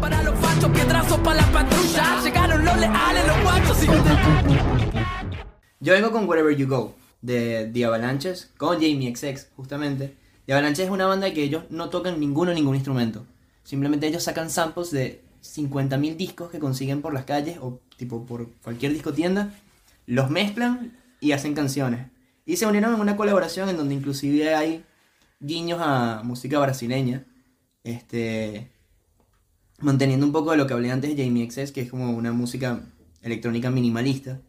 Para 0.00 0.22
los 0.22 0.38
fachos, 0.38 0.70
piedrazos 0.70 1.18
para 1.20 1.40
la 1.40 1.46
patrulla. 1.52 2.20
Llegaron 2.22 2.64
los 2.64 2.76
leales, 2.78 3.26
los 3.26 3.42
guachos 3.42 3.84
y... 3.84 3.86
Yo 5.80 5.92
vengo 5.94 6.12
con 6.12 6.28
Wherever 6.28 6.54
You 6.56 6.68
Go, 6.68 6.94
de 7.22 7.70
The 7.72 7.84
Avalanches, 7.86 8.50
con 8.56 8.74
Jamie 8.74 9.14
XX, 9.14 9.48
justamente. 9.56 10.14
The 10.46 10.52
Avalanches 10.52 10.84
es 10.86 10.90
una 10.90 11.06
banda 11.06 11.32
que 11.32 11.42
ellos 11.42 11.64
no 11.70 11.88
tocan 11.88 12.20
ninguno 12.20 12.52
ningún 12.52 12.74
instrumento. 12.76 13.24
Simplemente 13.64 14.06
ellos 14.06 14.22
sacan 14.22 14.50
samples 14.50 14.90
de 14.90 15.22
50.000 15.42 16.16
discos 16.16 16.50
que 16.50 16.58
consiguen 16.58 17.02
por 17.02 17.12
las 17.12 17.24
calles 17.24 17.58
o 17.60 17.80
tipo 17.96 18.24
por 18.24 18.50
cualquier 18.62 18.92
discotienda, 18.92 19.52
los 20.06 20.30
mezclan 20.30 20.96
y 21.20 21.32
hacen 21.32 21.54
canciones. 21.54 22.06
Y 22.46 22.56
se 22.56 22.66
unieron 22.66 22.94
en 22.94 23.00
una 23.00 23.16
colaboración 23.16 23.68
en 23.68 23.76
donde 23.76 23.94
inclusive 23.94 24.54
hay 24.54 24.84
guiños 25.40 25.80
a 25.82 26.22
música 26.24 26.58
brasileña. 26.58 27.24
Este, 27.84 28.68
manteniendo 29.78 30.24
un 30.24 30.32
poco 30.32 30.52
de 30.52 30.56
lo 30.56 30.66
que 30.66 30.74
hablé 30.74 30.90
antes 30.90 31.14
de 31.14 31.24
Jamie 31.24 31.50
XX, 31.50 31.72
que 31.72 31.82
es 31.82 31.90
como 31.90 32.10
una 32.10 32.32
música 32.32 32.80
electrónica 33.22 33.70
minimalista. 33.70 34.40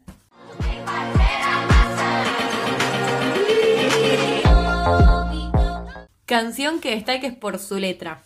Canción 6.26 6.80
que 6.80 6.92
destaques 6.92 7.34
por 7.34 7.58
su 7.58 7.78
letra. 7.78 8.22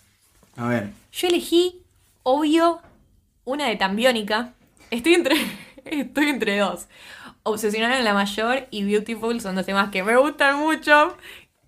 A 0.57 0.69
ver, 0.69 0.93
Yo 1.13 1.29
elegí, 1.29 1.83
obvio, 2.29 2.81
una 3.45 3.67
de 3.67 3.77
Tambiónica. 3.77 4.53
Estoy 4.91 5.15
entre, 5.15 5.35
estoy 5.87 6.29
entre 6.29 6.59
dos. 6.59 6.87
Obsesionada 7.43 7.99
en 7.99 8.05
la 8.05 8.13
mayor 8.13 8.67
y 8.71 8.85
Beautiful 8.85 9.41
son 9.41 9.55
dos 9.57 9.65
temas 9.65 9.91
que 9.91 10.03
me 10.03 10.15
gustan 10.17 10.59
mucho. 10.59 11.17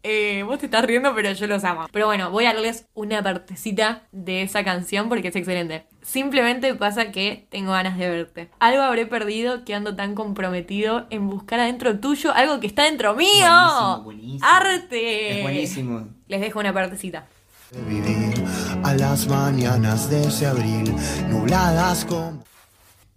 Eh, 0.03 0.43
vos 0.47 0.59
te 0.59 0.67
estás 0.67 0.85
riendo, 0.85 1.15
pero 1.15 1.33
yo 1.33 1.47
los 1.47 1.65
amo. 1.65 1.87
Pero 1.91 2.07
bueno, 2.07 2.31
voy 2.31 2.45
a 2.45 2.53
darles 2.53 2.87
una 2.93 3.23
partecita 3.23 4.03
de 4.13 4.43
esa 4.43 4.63
canción 4.63 5.09
porque 5.09 5.29
es 5.29 5.37
excelente. 5.37 5.87
Simplemente 6.03 6.75
pasa 6.75 7.11
que 7.11 7.47
tengo 7.51 7.73
ganas 7.73 7.97
de 7.97 8.11
verte. 8.11 8.51
Algo 8.59 8.83
habré 8.83 9.07
perdido 9.07 9.65
que 9.65 9.75
ando 9.75 9.97
tan 9.97 10.15
comprometido 10.15 11.07
en 11.09 11.29
buscar 11.29 11.61
adentro 11.61 12.01
tuyo 12.01 12.33
algo 12.35 12.61
que 12.61 12.67
está 12.67 12.85
dentro 12.85 13.15
mío. 13.15 13.47
Buenísimo, 13.47 14.03
buenísimo. 14.05 14.47
¡Arte! 14.47 15.39
es 15.39 15.43
buenísimo. 15.43 16.09
Les 16.29 16.41
dejo 16.41 16.61
una 16.61 16.73
partecita. 16.75 17.27
Vivir 17.73 18.05
a 18.83 18.95
las 18.95 19.29
mañanas 19.29 20.09
de 20.11 20.23
ese 20.23 20.47
abril, 20.47 20.95
nubladas 21.29 22.05
como... 22.05 22.43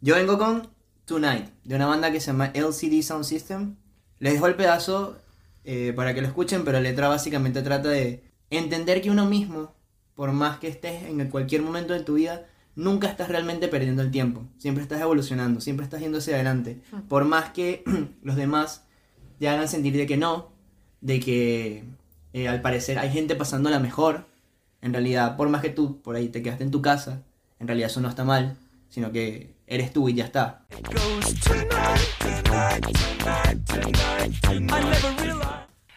Yo 0.01 0.15
vengo 0.15 0.37
con 0.37 0.67
Tonight, 1.05 1.49
de 1.63 1.75
una 1.75 1.85
banda 1.85 2.11
que 2.11 2.19
se 2.19 2.27
llama 2.27 2.51
LCD 2.53 3.01
Sound 3.01 3.23
System. 3.23 3.75
Les 4.19 4.33
dejo 4.33 4.47
el 4.47 4.55
pedazo 4.55 5.17
eh, 5.63 5.93
para 5.95 6.13
que 6.13 6.21
lo 6.21 6.27
escuchen, 6.27 6.65
pero 6.65 6.77
la 6.77 6.83
letra 6.83 7.07
básicamente 7.07 7.61
trata 7.61 7.89
de 7.89 8.23
entender 8.49 9.01
que 9.01 9.09
uno 9.09 9.25
mismo, 9.25 9.73
por 10.15 10.31
más 10.31 10.59
que 10.59 10.67
estés 10.67 11.03
en 11.03 11.29
cualquier 11.29 11.61
momento 11.61 11.93
de 11.93 12.01
tu 12.01 12.15
vida, 12.15 12.45
nunca 12.75 13.07
estás 13.07 13.29
realmente 13.29 13.67
perdiendo 13.67 14.01
el 14.01 14.11
tiempo. 14.11 14.43
Siempre 14.57 14.83
estás 14.83 15.01
evolucionando, 15.01 15.61
siempre 15.61 15.85
estás 15.85 16.01
yendo 16.01 16.17
hacia 16.17 16.35
adelante. 16.35 16.81
Por 17.07 17.25
más 17.25 17.51
que 17.51 17.83
los 18.21 18.35
demás 18.35 18.85
te 19.39 19.47
hagan 19.47 19.67
sentir 19.67 19.95
de 19.95 20.07
que 20.07 20.17
no, 20.17 20.51
de 21.01 21.19
que 21.19 21.83
eh, 22.33 22.47
al 22.47 22.61
parecer 22.61 22.99
hay 22.99 23.11
gente 23.11 23.35
pasándola 23.35 23.79
mejor. 23.79 24.32
En 24.83 24.91
realidad, 24.91 25.37
por 25.37 25.47
más 25.47 25.61
que 25.61 25.69
tú 25.69 26.01
por 26.01 26.17
ahí 26.17 26.27
te 26.27 26.43
quedaste 26.43 26.65
en 26.65 26.71
tu 26.71 26.81
casa, 26.81 27.23
en 27.57 27.67
realidad 27.67 27.89
eso 27.89 28.01
no 28.01 28.09
está 28.09 28.25
mal. 28.25 28.57
sino 28.89 29.11
que 29.11 29.55
eres 29.65 29.91
tú 29.91 30.07
y 30.09 30.13
ya 30.13 30.25
está. 30.25 30.65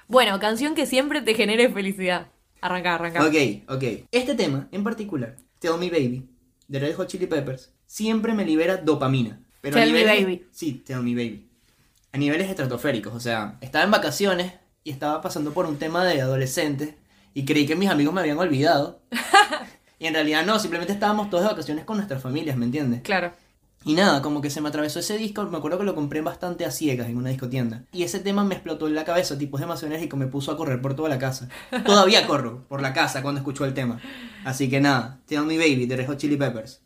Bueno, 0.09 0.39
canción 0.39 0.75
que 0.75 0.87
siempre 0.87 1.21
te 1.21 1.35
genere 1.35 1.69
felicidad. 1.69 2.29
Arranca, 2.63 2.95
arranca. 2.95 3.27
Ok, 3.27 3.35
ok. 3.69 3.85
Este 4.13 4.35
tema 4.35 4.69
en 4.71 4.85
particular, 4.85 5.37
Tell 5.59 5.79
Me 5.79 5.91
Baby, 5.91 6.27
de 6.69 6.79
Red 6.79 6.95
Hot 6.95 7.09
Chili 7.09 7.27
Peppers, 7.27 7.73
siempre 7.87 8.33
me 8.33 8.47
libera 8.47 8.77
dopamina. 8.77 9.41
Pero 9.61 9.77
a 9.77 9.81
Tell 9.81 9.93
Me 9.93 10.05
Baby. 10.05 10.47
Sí, 10.53 10.85
Tell 10.87 11.03
Me 11.03 11.15
Baby. 11.15 11.47
A 12.13 12.19
niveles 12.19 12.49
estratosféricos, 12.49 13.13
o 13.13 13.21
sea, 13.21 13.59
estaba 13.61 13.85
en 13.85 13.91
vacaciones 13.91 14.53
y 14.85 14.91
estaba 14.91 15.21
pasando 15.21 15.53
por 15.53 15.67
un 15.67 15.77
tema 15.77 16.05
de 16.05 16.23
adolescentes 16.23 16.95
y 17.37 17.45
creí 17.45 17.67
que 17.67 17.77
mis 17.77 17.91
amigos 17.91 18.15
me 18.15 18.23
habían 18.23 18.39
olvidado. 18.39 19.03
y 19.99 20.07
en 20.07 20.15
realidad 20.15 20.47
no, 20.47 20.59
simplemente 20.59 20.95
estábamos 20.95 21.29
todos 21.29 21.45
de 21.45 21.51
vacaciones 21.51 21.85
con 21.85 21.99
nuestras 21.99 22.23
familias, 22.23 22.57
¿me 22.57 22.65
entiendes? 22.65 23.03
Claro. 23.03 23.31
Y 23.85 23.93
nada, 23.93 24.23
como 24.23 24.41
que 24.41 24.49
se 24.49 24.63
me 24.63 24.71
atravesó 24.71 25.01
ese 25.01 25.19
disco, 25.19 25.45
me 25.45 25.59
acuerdo 25.59 25.77
que 25.77 25.85
lo 25.85 25.95
compré 25.95 26.23
bastante 26.23 26.65
a 26.65 26.71
ciegas 26.71 27.11
en 27.11 27.19
una 27.19 27.29
discotienda. 27.29 27.85
Y 27.93 28.05
ese 28.05 28.21
tema 28.21 28.43
me 28.43 28.55
explotó 28.55 28.89
en 28.89 28.95
la 28.95 29.05
cabeza, 29.05 29.37
tipo 29.37 29.59
es 29.59 29.61
demasiado 29.61 29.89
enérgico, 29.89 30.17
me 30.17 30.29
puso 30.29 30.51
a 30.51 30.57
correr 30.57 30.81
por 30.81 30.97
toda 30.97 31.11
la 31.11 31.19
casa. 31.19 31.51
Todavía 31.85 32.27
corro 32.27 32.65
por 32.69 32.81
la 32.81 32.95
casa 32.95 33.21
cuando 33.21 33.41
escucho 33.41 33.67
el 33.67 33.75
tema. 33.75 34.01
Así 34.47 34.71
que 34.71 34.81
nada, 34.81 35.21
Tell 35.27 35.43
Me 35.43 35.59
Baby 35.59 35.85
de 35.85 35.95
Red 35.95 36.07
Hot 36.07 36.17
Chili 36.17 36.39
Peppers. 36.39 36.81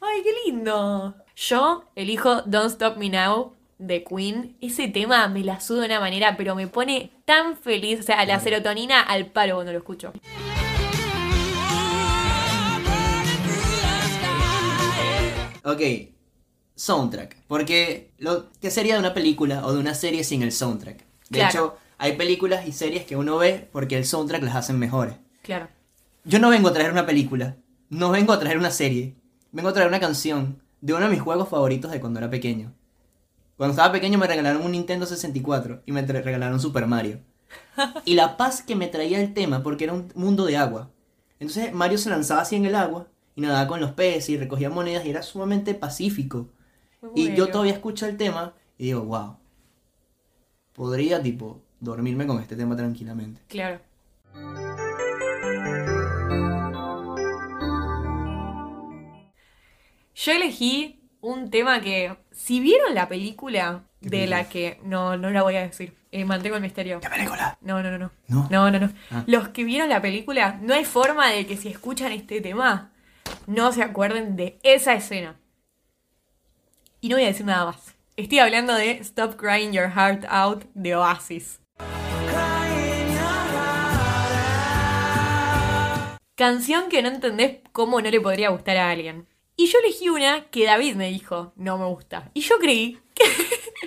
¡Ay, 0.00 0.22
qué 0.24 0.30
lindo! 0.46 1.16
Yo 1.36 1.84
elijo 1.94 2.40
Don't 2.46 2.70
Stop 2.70 2.96
Me 2.96 3.10
Now 3.10 3.56
de 3.78 4.04
Queen. 4.04 4.56
Ese 4.60 4.88
tema 4.88 5.28
me 5.28 5.44
la 5.44 5.60
suda 5.60 5.80
de 5.82 5.86
una 5.86 6.00
manera, 6.00 6.36
pero 6.36 6.54
me 6.54 6.66
pone 6.66 7.10
tan 7.24 7.56
feliz. 7.56 8.00
O 8.00 8.02
sea, 8.02 8.24
la 8.24 8.40
serotonina 8.40 9.00
al 9.00 9.26
palo 9.26 9.54
cuando 9.56 9.72
lo 9.72 9.78
escucho. 9.78 10.12
Ok, 15.64 15.80
soundtrack. 16.76 17.36
Porque 17.48 18.12
lo 18.18 18.50
que 18.60 18.70
sería 18.70 18.94
de 18.94 19.00
una 19.00 19.14
película 19.14 19.66
o 19.66 19.72
de 19.72 19.80
una 19.80 19.94
serie 19.94 20.22
sin 20.22 20.42
el 20.42 20.52
soundtrack. 20.52 20.98
De 21.28 21.38
Claro. 21.38 21.48
hecho, 21.50 21.76
hay 21.98 22.12
películas 22.16 22.66
y 22.68 22.72
series 22.72 23.04
que 23.04 23.16
uno 23.16 23.36
ve 23.36 23.68
porque 23.72 23.96
el 23.96 24.04
soundtrack 24.04 24.42
las 24.44 24.54
hacen 24.54 24.78
mejores. 24.78 25.16
Claro. 25.42 25.68
Yo 26.24 26.38
no 26.38 26.50
vengo 26.50 26.68
a 26.68 26.72
traer 26.72 26.92
una 26.92 27.06
película, 27.06 27.56
no 27.88 28.10
vengo 28.10 28.32
a 28.32 28.38
traer 28.38 28.58
una 28.58 28.70
serie, 28.70 29.14
vengo 29.52 29.68
a 29.68 29.72
traer 29.72 29.88
una 29.88 30.00
canción 30.00 30.62
de 30.80 30.92
uno 30.94 31.06
de 31.06 31.10
mis 31.12 31.20
juegos 31.20 31.48
favoritos 31.48 31.90
de 31.90 32.00
cuando 32.00 32.20
era 32.20 32.30
pequeño. 32.30 32.72
Cuando 33.56 33.72
estaba 33.72 33.92
pequeño 33.92 34.18
me 34.18 34.26
regalaron 34.26 34.62
un 34.62 34.72
Nintendo 34.72 35.06
64 35.06 35.82
y 35.86 35.92
me 35.92 36.02
regalaron 36.02 36.60
Super 36.60 36.86
Mario. 36.86 37.20
Y 38.04 38.14
la 38.14 38.36
paz 38.36 38.62
que 38.62 38.76
me 38.76 38.86
traía 38.86 39.18
el 39.20 39.32
tema, 39.32 39.62
porque 39.62 39.84
era 39.84 39.94
un 39.94 40.12
mundo 40.14 40.44
de 40.44 40.58
agua. 40.58 40.90
Entonces 41.40 41.72
Mario 41.72 41.96
se 41.96 42.10
lanzaba 42.10 42.42
así 42.42 42.56
en 42.56 42.66
el 42.66 42.74
agua 42.74 43.08
y 43.34 43.40
nadaba 43.40 43.66
con 43.66 43.80
los 43.80 43.92
peces 43.92 44.28
y 44.28 44.36
recogía 44.36 44.68
monedas 44.68 45.06
y 45.06 45.10
era 45.10 45.22
sumamente 45.22 45.74
pacífico. 45.74 46.50
Y 47.14 47.34
yo 47.34 47.48
todavía 47.48 47.72
escucho 47.72 48.06
el 48.06 48.18
tema 48.18 48.54
y 48.76 48.86
digo, 48.86 49.04
wow, 49.04 49.36
podría 50.74 51.22
tipo 51.22 51.62
dormirme 51.80 52.26
con 52.26 52.40
este 52.40 52.56
tema 52.56 52.76
tranquilamente. 52.76 53.40
Claro. 53.48 53.80
Yo 60.14 60.32
elegí 60.32 61.05
un 61.26 61.50
tema 61.50 61.80
que, 61.80 62.16
si 62.30 62.60
vieron 62.60 62.94
la 62.94 63.08
película 63.08 63.82
¿Qué 64.00 64.08
de 64.08 64.10
película? 64.10 64.36
la 64.36 64.48
que... 64.48 64.80
No, 64.84 65.16
no 65.16 65.30
la 65.30 65.42
voy 65.42 65.56
a 65.56 65.62
decir. 65.62 65.92
Eh, 66.12 66.24
mantengo 66.24 66.56
el 66.56 66.62
misterio. 66.62 67.00
¡Qué 67.00 67.08
película! 67.08 67.58
No, 67.60 67.82
no, 67.82 67.90
no, 67.90 67.98
no. 67.98 68.12
¿No? 68.28 68.48
No, 68.48 68.70
no, 68.70 68.78
no. 68.78 68.92
Ah. 69.10 69.24
Los 69.26 69.48
que 69.48 69.64
vieron 69.64 69.88
la 69.88 70.00
película, 70.00 70.58
no 70.62 70.72
hay 70.72 70.84
forma 70.84 71.28
de 71.30 71.44
que 71.46 71.56
si 71.56 71.68
escuchan 71.68 72.12
este 72.12 72.40
tema, 72.40 72.92
no 73.46 73.72
se 73.72 73.82
acuerden 73.82 74.36
de 74.36 74.58
esa 74.62 74.94
escena. 74.94 75.36
Y 77.00 77.08
no 77.08 77.16
voy 77.16 77.24
a 77.24 77.28
decir 77.28 77.44
nada 77.44 77.66
más. 77.66 77.96
Estoy 78.16 78.38
hablando 78.38 78.74
de 78.74 78.92
Stop 78.92 79.36
Crying 79.36 79.72
Your 79.72 79.90
Heart 79.90 80.26
Out 80.28 80.64
de 80.74 80.94
Oasis. 80.94 81.60
Canción 86.36 86.88
que 86.88 87.02
no 87.02 87.08
entendés 87.08 87.58
cómo 87.72 88.00
no 88.00 88.10
le 88.10 88.20
podría 88.20 88.50
gustar 88.50 88.76
a 88.76 88.90
alguien. 88.90 89.26
Y 89.56 89.66
yo 89.66 89.78
elegí 89.78 90.08
una 90.08 90.44
que 90.50 90.66
David 90.66 90.94
me 90.96 91.08
dijo, 91.10 91.52
no 91.56 91.78
me 91.78 91.86
gusta. 91.86 92.30
Y 92.34 92.40
yo 92.42 92.58
creí 92.58 92.98
que... 93.14 93.24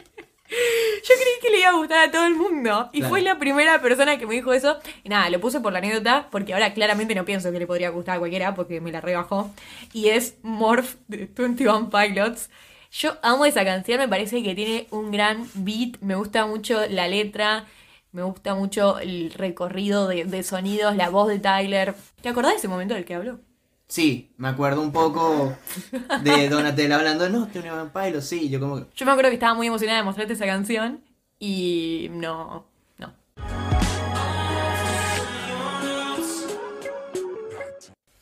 yo 0.49 1.13
creí 1.15 1.39
que 1.41 1.49
le 1.51 1.59
iba 1.59 1.69
a 1.69 1.73
gustar 1.73 2.07
a 2.07 2.11
todo 2.11 2.25
el 2.25 2.35
mundo. 2.35 2.89
Y 2.91 2.99
Claro. 2.99 3.09
fue 3.09 3.21
la 3.21 3.37
primera 3.37 3.79
persona 3.81 4.17
que 4.17 4.25
me 4.25 4.33
dijo 4.35 4.51
eso. 4.51 4.79
Y 5.03 5.09
nada, 5.09 5.29
lo 5.29 5.39
puse 5.39 5.59
por 5.59 5.71
la 5.71 5.77
anécdota, 5.79 6.27
porque 6.31 6.53
ahora 6.53 6.73
claramente 6.73 7.13
no 7.13 7.23
pienso 7.25 7.51
que 7.51 7.59
le 7.59 7.67
podría 7.67 7.89
gustar 7.89 8.15
a 8.15 8.19
cualquiera, 8.19 8.55
porque 8.55 8.81
me 8.81 8.91
la 8.91 8.99
rebajó. 9.01 9.51
Y 9.93 10.09
es 10.09 10.37
Morph 10.41 10.95
de 11.07 11.29
21 11.35 11.89
Pilots. 11.91 12.49
Yo 12.91 13.17
amo 13.21 13.45
esa 13.45 13.63
canción, 13.63 13.99
me 13.99 14.07
parece 14.07 14.41
que 14.41 14.55
tiene 14.55 14.87
un 14.89 15.11
gran 15.11 15.47
beat, 15.53 15.99
me 16.01 16.15
gusta 16.15 16.47
mucho 16.47 16.81
la 16.89 17.07
letra, 17.07 17.67
me 18.11 18.23
gusta 18.23 18.55
mucho 18.55 18.97
el 18.97 19.31
recorrido 19.33 20.07
de, 20.07 20.25
de 20.25 20.41
sonidos, 20.41 20.95
la 20.95 21.11
voz 21.11 21.27
de 21.27 21.37
Tyler. 21.37 21.93
¿Te 22.23 22.29
acordás 22.29 22.53
de 22.53 22.57
ese 22.57 22.67
momento 22.67 22.95
del 22.95 23.05
que 23.05 23.13
habló? 23.13 23.39
Sí, 23.91 24.29
me 24.37 24.49
acuerdo 24.49 24.83
un 24.83 24.91
poco 24.91 25.51
de 26.23 26.47
Donatella 26.47 26.97
hablando, 26.97 27.27
no, 27.27 27.47
te 27.47 27.59
un 27.59 27.89
Pilot, 27.89 28.21
sí, 28.21 28.47
yo 28.47 28.59
como 28.59 28.75
que... 28.75 28.85
Yo 28.95 29.03
me 29.03 29.13
acuerdo 29.13 29.31
que 29.31 29.33
estaba 29.33 29.55
muy 29.55 29.65
emocionada 29.65 29.97
de 29.97 30.03
mostrarte 30.03 30.33
esa 30.33 30.45
canción 30.45 31.01
y 31.39 32.07
no, 32.11 32.67
no. 32.99 33.13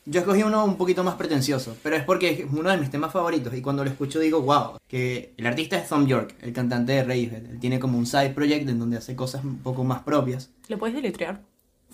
Yo 0.06 0.20
escogí 0.20 0.42
uno 0.42 0.64
un 0.64 0.78
poquito 0.78 1.04
más 1.04 1.16
pretencioso, 1.16 1.76
pero 1.82 1.96
es 1.96 2.04
porque 2.04 2.30
es 2.30 2.46
uno 2.50 2.70
de 2.70 2.78
mis 2.78 2.90
temas 2.90 3.12
favoritos 3.12 3.52
y 3.52 3.60
cuando 3.60 3.84
lo 3.84 3.90
escucho 3.90 4.20
digo, 4.20 4.40
wow, 4.40 4.78
que 4.88 5.34
el 5.36 5.46
artista 5.46 5.76
es 5.76 5.86
Thom 5.86 6.06
York, 6.06 6.34
el 6.40 6.54
cantante 6.54 6.92
de 6.92 7.04
Radiohead, 7.04 7.44
él 7.44 7.60
tiene 7.60 7.78
como 7.78 7.98
un 7.98 8.06
side 8.06 8.30
project 8.30 8.66
en 8.70 8.78
donde 8.78 8.96
hace 8.96 9.14
cosas 9.14 9.44
un 9.44 9.58
poco 9.58 9.84
más 9.84 10.02
propias. 10.02 10.48
¿Lo 10.68 10.78
puedes 10.78 10.96
deletrear? 10.96 11.42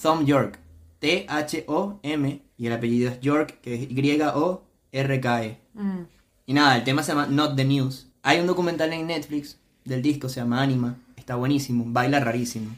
Thom 0.00 0.25
York, 0.25 0.61
T-H-O-M, 1.05 2.41
y 2.57 2.67
el 2.67 2.73
apellido 2.73 3.11
es 3.11 3.21
York, 3.21 3.59
que 3.61 3.75
es 3.75 3.91
Y-O-R-K-E. 3.91 5.59
Mm. 5.75 6.01
Y 6.47 6.55
nada, 6.55 6.79
el 6.79 6.85
tema 6.85 7.03
se 7.03 7.13
llama 7.13 7.27
Not 7.27 7.57
the 7.57 7.65
News. 7.67 8.07
Hay 8.23 8.41
un 8.41 8.47
documental 8.47 8.91
en 8.95 9.09
Netflix 9.09 9.59
del 9.85 10.01
disco, 10.01 10.31
se 10.31 10.41
llama 10.41 10.63
Anima. 10.63 10.97
Está 11.19 11.37
buenísimo, 11.37 11.85
baila 11.87 12.21
rarísimo. 12.21 12.75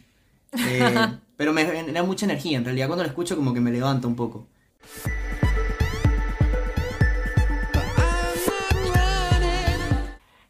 Eh, 0.58 0.96
pero 1.36 1.52
me 1.52 1.64
genera 1.66 2.02
mucha 2.02 2.26
energía. 2.26 2.58
En 2.58 2.64
realidad, 2.64 2.88
cuando 2.88 3.04
lo 3.04 3.08
escucho, 3.08 3.36
como 3.36 3.54
que 3.54 3.60
me 3.60 3.70
levanta 3.70 4.08
un 4.08 4.16
poco. 4.16 4.44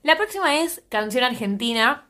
La 0.03 0.17
próxima 0.17 0.63
es 0.63 0.83
canción 0.89 1.25
argentina 1.25 2.07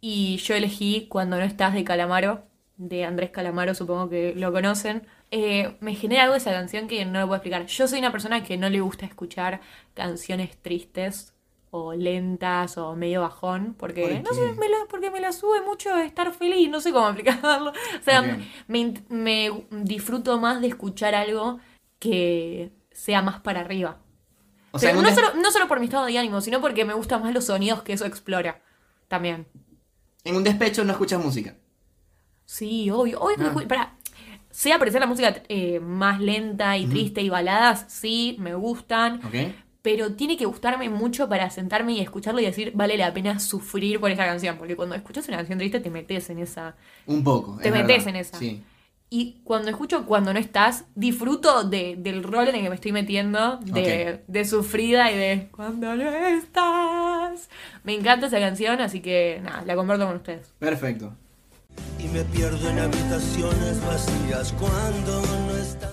y 0.00 0.38
yo 0.38 0.54
elegí 0.54 1.06
Cuando 1.08 1.36
no 1.36 1.44
estás 1.44 1.74
de 1.74 1.84
Calamaro, 1.84 2.47
de 2.78 3.04
Andrés 3.04 3.30
Calamaro, 3.30 3.74
supongo 3.74 4.08
que 4.08 4.34
lo 4.34 4.52
conocen. 4.52 5.06
Eh, 5.30 5.76
me 5.80 5.94
genera 5.94 6.24
algo 6.24 6.36
esa 6.36 6.52
canción 6.52 6.88
que 6.88 7.04
no 7.04 7.20
lo 7.20 7.26
puedo 7.26 7.36
explicar. 7.36 7.66
Yo 7.66 7.86
soy 7.86 7.98
una 7.98 8.12
persona 8.12 8.42
que 8.42 8.56
no 8.56 8.70
le 8.70 8.80
gusta 8.80 9.04
escuchar 9.04 9.60
canciones 9.94 10.56
tristes 10.62 11.34
o 11.70 11.92
lentas 11.92 12.78
o 12.78 12.96
medio 12.96 13.20
bajón, 13.20 13.74
porque 13.76 14.02
¿Por 14.02 14.22
no 14.22 14.32
sé, 14.32 14.52
me 14.58 14.68
la, 14.68 14.76
porque 14.88 15.10
me 15.10 15.20
la 15.20 15.32
sube 15.32 15.60
mucho 15.60 15.94
estar 15.98 16.32
feliz, 16.32 16.70
no 16.70 16.80
sé 16.80 16.92
cómo 16.92 17.08
explicarlo. 17.10 17.70
O 17.72 18.02
sea, 18.02 18.38
me, 18.68 18.94
me 19.08 19.64
disfruto 19.70 20.38
más 20.38 20.62
de 20.62 20.68
escuchar 20.68 21.14
algo 21.14 21.58
que 21.98 22.72
sea 22.92 23.20
más 23.22 23.40
para 23.40 23.60
arriba. 23.60 23.98
O 24.70 24.78
sea, 24.78 24.90
Pero 24.90 25.02
no, 25.02 25.14
solo, 25.14 25.34
no 25.34 25.50
solo 25.50 25.66
por 25.66 25.80
mi 25.80 25.86
estado 25.86 26.06
de 26.06 26.16
ánimo, 26.16 26.40
sino 26.40 26.60
porque 26.60 26.84
me 26.84 26.94
gustan 26.94 27.22
más 27.22 27.34
los 27.34 27.46
sonidos 27.46 27.82
que 27.82 27.92
eso 27.92 28.06
explora. 28.06 28.62
También. 29.08 29.46
en 30.24 30.36
un 30.36 30.44
despecho 30.44 30.84
no 30.84 30.92
escuchas 30.92 31.22
música. 31.22 31.56
Sí, 32.50 32.88
obvio. 32.90 33.20
obvio 33.20 33.36
que 33.36 33.42
Ah. 33.44 33.52
escu- 33.54 33.66
pará. 33.66 33.92
Sé 34.50 34.72
apreciar 34.72 35.02
la 35.02 35.06
música 35.06 35.42
eh, 35.50 35.78
más 35.80 36.18
lenta 36.20 36.76
y 36.78 36.86
triste 36.86 37.20
y 37.20 37.28
baladas, 37.28 37.84
sí, 37.88 38.36
me 38.40 38.54
gustan. 38.54 39.20
Pero 39.82 40.14
tiene 40.14 40.36
que 40.36 40.46
gustarme 40.46 40.88
mucho 40.88 41.28
para 41.28 41.48
sentarme 41.50 41.92
y 41.92 42.00
escucharlo 42.00 42.40
y 42.40 42.44
decir, 42.46 42.72
vale 42.74 42.96
la 42.96 43.12
pena 43.14 43.38
sufrir 43.38 44.00
por 44.00 44.10
esa 44.10 44.24
canción. 44.24 44.56
Porque 44.56 44.74
cuando 44.76 44.94
escuchas 44.96 45.28
una 45.28 45.36
canción 45.36 45.58
triste 45.58 45.80
te 45.80 45.90
metes 45.90 46.30
en 46.30 46.38
esa. 46.40 46.74
Un 47.06 47.22
poco. 47.22 47.58
Te 47.58 47.68
es 47.68 47.72
metes 47.74 47.88
verdad. 48.04 48.08
en 48.08 48.16
esa. 48.16 48.38
Sí. 48.38 48.62
Y 49.10 49.40
cuando 49.44 49.70
escucho 49.70 50.04
Cuando 50.06 50.32
no 50.32 50.38
estás, 50.40 50.84
disfruto 50.94 51.64
de- 51.64 51.96
del 51.96 52.22
rol 52.24 52.48
en 52.48 52.56
el 52.56 52.62
que 52.62 52.68
me 52.70 52.74
estoy 52.74 52.92
metiendo, 52.92 53.58
de, 53.58 54.22
de 54.26 54.44
sufrida 54.44 55.10
y 55.12 55.16
de 55.16 55.48
Cuando 55.52 55.94
no 55.94 56.10
estás. 56.10 57.48
Me 57.84 57.94
encanta 57.94 58.26
esa 58.26 58.40
canción, 58.40 58.80
así 58.80 59.00
que 59.00 59.40
nada, 59.42 59.62
la 59.64 59.76
comparto 59.76 60.06
con 60.06 60.16
ustedes. 60.16 60.52
Perfecto. 60.58 61.14
Y 61.98 62.08
me 62.08 62.24
pierdo 62.24 62.68
en 62.68 62.78
habitaciones 62.78 63.84
vacías 63.84 64.52
cuando 64.52 65.22
no 65.22 65.56
está. 65.56 65.92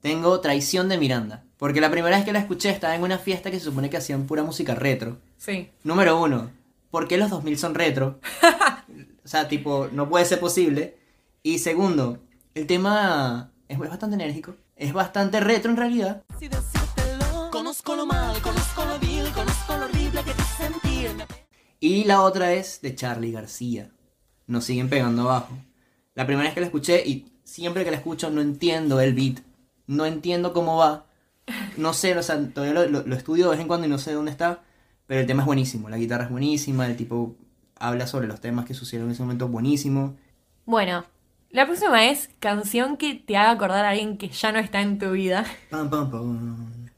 Tengo 0.00 0.40
Traición 0.40 0.88
de 0.88 0.98
Miranda. 0.98 1.44
Porque 1.56 1.80
la 1.80 1.90
primera 1.90 2.16
vez 2.16 2.24
que 2.24 2.32
la 2.32 2.38
escuché 2.38 2.70
estaba 2.70 2.94
en 2.94 3.02
una 3.02 3.18
fiesta 3.18 3.50
que 3.50 3.58
se 3.58 3.66
supone 3.66 3.90
que 3.90 3.98
hacían 3.98 4.26
pura 4.26 4.42
música 4.42 4.74
retro. 4.74 5.18
Sí. 5.36 5.68
Número 5.84 6.18
uno, 6.20 6.50
¿por 6.90 7.06
qué 7.06 7.18
los 7.18 7.28
2000 7.28 7.58
son 7.58 7.74
retro? 7.74 8.18
o 9.24 9.28
sea, 9.28 9.46
tipo, 9.46 9.88
no 9.92 10.08
puede 10.08 10.24
ser 10.24 10.40
posible. 10.40 10.96
Y 11.42 11.58
segundo, 11.58 12.18
el 12.54 12.66
tema 12.66 13.52
Es 13.68 13.78
bastante 13.78 14.14
enérgico. 14.14 14.56
Es 14.76 14.92
bastante 14.92 15.40
retro 15.40 15.70
en 15.70 15.76
realidad. 15.76 16.22
Conozco 17.50 17.94
lo 17.94 18.06
mal, 18.06 18.40
conozco 18.40 18.84
lo 18.84 18.98
vil, 18.98 19.30
conozco 19.32 19.76
lo 19.76 19.84
horrible 19.84 20.22
que 20.24 20.32
te 20.32 20.42
sentir. 20.42 21.26
Y 21.78 22.04
la 22.04 22.22
otra 22.22 22.52
es 22.54 22.80
de 22.80 22.94
Charlie 22.94 23.32
García. 23.32 23.90
Nos 24.50 24.64
siguen 24.64 24.88
pegando 24.90 25.22
abajo. 25.22 25.56
La 26.14 26.26
primera 26.26 26.44
vez 26.48 26.54
que 26.54 26.60
la 26.60 26.66
escuché 26.66 27.02
y 27.06 27.26
siempre 27.44 27.84
que 27.84 27.90
la 27.90 27.96
escucho 27.96 28.30
no 28.30 28.40
entiendo 28.40 29.00
el 29.00 29.14
beat. 29.14 29.38
No 29.86 30.04
entiendo 30.06 30.52
cómo 30.52 30.76
va. 30.76 31.06
No 31.76 31.92
sé, 31.94 32.16
o 32.16 32.22
sea, 32.22 32.36
todavía 32.52 32.74
lo, 32.74 32.86
lo- 32.88 33.06
lo 33.06 33.14
estudio 33.16 33.44
de 33.46 33.50
vez 33.52 33.60
en 33.60 33.68
cuando 33.68 33.86
y 33.86 33.90
no 33.90 33.98
sé 33.98 34.12
dónde 34.12 34.30
está. 34.30 34.60
Pero 35.06 35.20
el 35.20 35.26
tema 35.26 35.42
es 35.42 35.46
buenísimo. 35.46 35.88
La 35.88 35.96
guitarra 35.98 36.24
es 36.24 36.30
buenísima. 36.30 36.86
El 36.86 36.96
tipo 36.96 37.34
habla 37.78 38.06
sobre 38.06 38.26
los 38.28 38.40
temas 38.40 38.64
que 38.66 38.74
sucedieron 38.74 39.08
en 39.08 39.12
ese 39.14 39.22
momento 39.22 39.48
buenísimo. 39.48 40.16
Bueno, 40.66 41.04
la 41.50 41.66
próxima 41.66 42.06
es 42.06 42.28
canción 42.40 42.96
que 42.96 43.14
te 43.14 43.36
haga 43.36 43.52
acordar 43.52 43.84
a 43.84 43.90
alguien 43.90 44.18
que 44.18 44.28
ya 44.28 44.52
no 44.52 44.58
está 44.58 44.80
en 44.82 44.98
tu 44.98 45.10
vida. 45.12 45.44
Pam, 45.70 45.88
pam, 45.90 46.10
pam. 46.10 46.90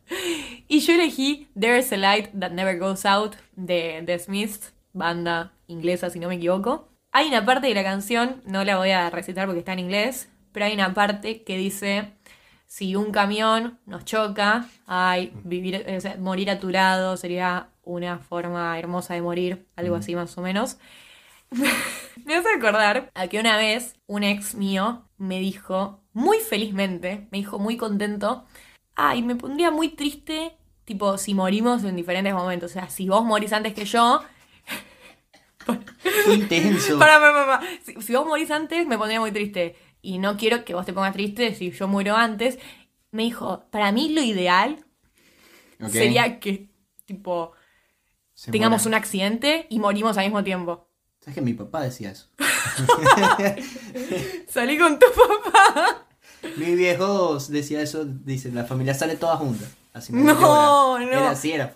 Y 0.68 0.80
yo 0.80 0.94
elegí 0.94 1.48
There's 1.58 1.92
a 1.92 1.96
Light 1.96 2.30
That 2.38 2.50
Never 2.52 2.78
Goes 2.78 3.06
Out 3.06 3.36
de 3.56 4.02
The 4.04 4.18
Smiths, 4.18 4.72
banda 4.92 5.52
inglesa 5.68 6.10
si 6.10 6.18
no 6.18 6.28
me 6.28 6.34
equivoco. 6.34 6.88
Hay 7.12 7.28
una 7.28 7.44
parte 7.44 7.66
de 7.66 7.74
la 7.74 7.84
canción, 7.84 8.42
no 8.46 8.64
la 8.64 8.78
voy 8.78 8.90
a 8.90 9.10
recitar 9.10 9.46
porque 9.46 9.58
está 9.60 9.74
en 9.74 9.80
inglés, 9.80 10.30
pero 10.52 10.66
hay 10.66 10.72
una 10.72 10.94
parte 10.94 11.42
que 11.42 11.58
dice, 11.58 12.14
si 12.66 12.96
un 12.96 13.12
camión 13.12 13.78
nos 13.84 14.06
choca, 14.06 14.66
ay, 14.86 15.32
vivir, 15.44 15.84
o 15.94 16.00
sea, 16.00 16.16
morir 16.16 16.50
a 16.50 16.58
tu 16.58 16.70
lado 16.70 17.18
sería 17.18 17.68
una 17.82 18.18
forma 18.18 18.78
hermosa 18.78 19.12
de 19.14 19.22
morir, 19.22 19.66
algo 19.76 19.96
así 19.96 20.14
más 20.14 20.36
o 20.38 20.42
menos. 20.42 20.78
Me 22.24 22.34
hace 22.34 22.48
acordar 22.56 23.10
a 23.14 23.28
que 23.28 23.40
una 23.40 23.56
vez 23.58 23.96
un 24.06 24.22
ex 24.22 24.54
mío 24.54 25.04
me 25.18 25.38
dijo, 25.38 26.00
muy 26.12 26.38
felizmente, 26.38 27.28
me 27.30 27.38
dijo 27.38 27.58
muy 27.58 27.76
contento, 27.76 28.44
ay, 28.94 29.22
me 29.22 29.36
pondría 29.36 29.70
muy 29.70 29.88
triste, 29.90 30.56
tipo, 30.84 31.18
si 31.18 31.34
morimos 31.34 31.84
en 31.84 31.96
diferentes 31.96 32.34
momentos. 32.34 32.70
O 32.70 32.74
sea, 32.74 32.88
si 32.90 33.08
vos 33.08 33.24
morís 33.24 33.52
antes 33.52 33.74
que 33.74 33.84
yo, 33.84 34.22
Qué 36.24 36.34
intenso. 36.34 36.98
para, 36.98 37.18
para, 37.20 37.32
para, 37.32 37.46
para. 37.60 37.66
Si, 37.84 38.00
si 38.00 38.14
vos 38.14 38.26
morís 38.26 38.50
antes, 38.50 38.86
me 38.86 38.98
pondría 38.98 39.20
muy 39.20 39.32
triste. 39.32 39.76
Y 40.00 40.18
no 40.18 40.36
quiero 40.36 40.64
que 40.64 40.74
vos 40.74 40.84
te 40.84 40.92
pongas 40.92 41.12
triste 41.12 41.54
si 41.54 41.70
yo 41.70 41.88
muero 41.88 42.16
antes. 42.16 42.58
Me 43.10 43.22
dijo, 43.24 43.66
para 43.70 43.92
mí 43.92 44.12
lo 44.12 44.22
ideal 44.22 44.84
sería 45.90 46.40
que, 46.40 46.70
tipo, 47.04 47.52
Se 48.34 48.50
tengamos 48.50 48.86
un 48.86 48.94
accidente 48.94 49.66
y 49.68 49.78
morimos 49.78 50.16
al 50.16 50.24
mismo 50.24 50.42
tiempo. 50.42 50.88
¿Sabes 51.20 51.34
que 51.36 51.42
mi 51.42 51.54
papá 51.54 51.82
decía 51.82 52.10
eso? 52.10 52.28
Salí 54.48 54.78
con 54.78 54.98
tu 54.98 55.06
papá. 55.06 56.06
Mi 56.56 56.74
viejo 56.74 57.38
decía 57.48 57.80
eso, 57.80 58.04
dice, 58.04 58.50
la 58.50 58.64
familia 58.64 58.94
sale 58.94 59.16
toda 59.16 59.36
junta. 59.36 59.64
Así 59.92 60.12
me 60.12 60.22
No, 60.22 60.98
no. 60.98 61.06
Era 61.06 61.30
así, 61.30 61.52
era. 61.52 61.74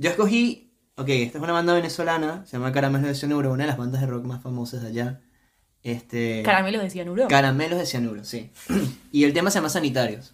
Yo 0.00 0.08
escogí, 0.08 0.72
ok, 0.96 1.10
esta 1.10 1.36
es 1.36 1.44
una 1.44 1.52
banda 1.52 1.74
venezolana, 1.74 2.46
se 2.46 2.52
llama 2.56 2.72
Caramelos 2.72 3.06
de 3.06 3.14
Cianuro, 3.14 3.52
una 3.52 3.64
de 3.64 3.68
las 3.68 3.76
bandas 3.76 4.00
de 4.00 4.06
rock 4.06 4.24
más 4.24 4.42
famosas 4.42 4.80
de 4.80 4.88
allá. 4.88 5.20
Este, 5.82 6.42
Caramelos 6.42 6.80
de 6.80 6.88
cianuro. 6.88 7.28
Caramelos 7.28 7.78
de 7.78 7.84
Cianuro, 7.84 8.24
sí. 8.24 8.50
y 9.12 9.24
el 9.24 9.34
tema 9.34 9.50
se 9.50 9.58
llama 9.58 9.68
Sanitarios. 9.68 10.32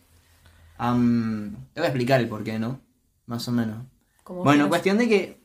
Te 0.78 0.84
voy 0.84 1.84
a 1.84 1.86
explicar 1.86 2.20
el 2.20 2.28
por 2.28 2.44
qué, 2.44 2.60
¿no? 2.60 2.80
Más 3.26 3.48
o 3.48 3.50
menos. 3.50 3.78
Como 4.22 4.44
Bueno, 4.44 4.68
cuestión 4.68 4.98
de 4.98 5.08
que 5.08 5.40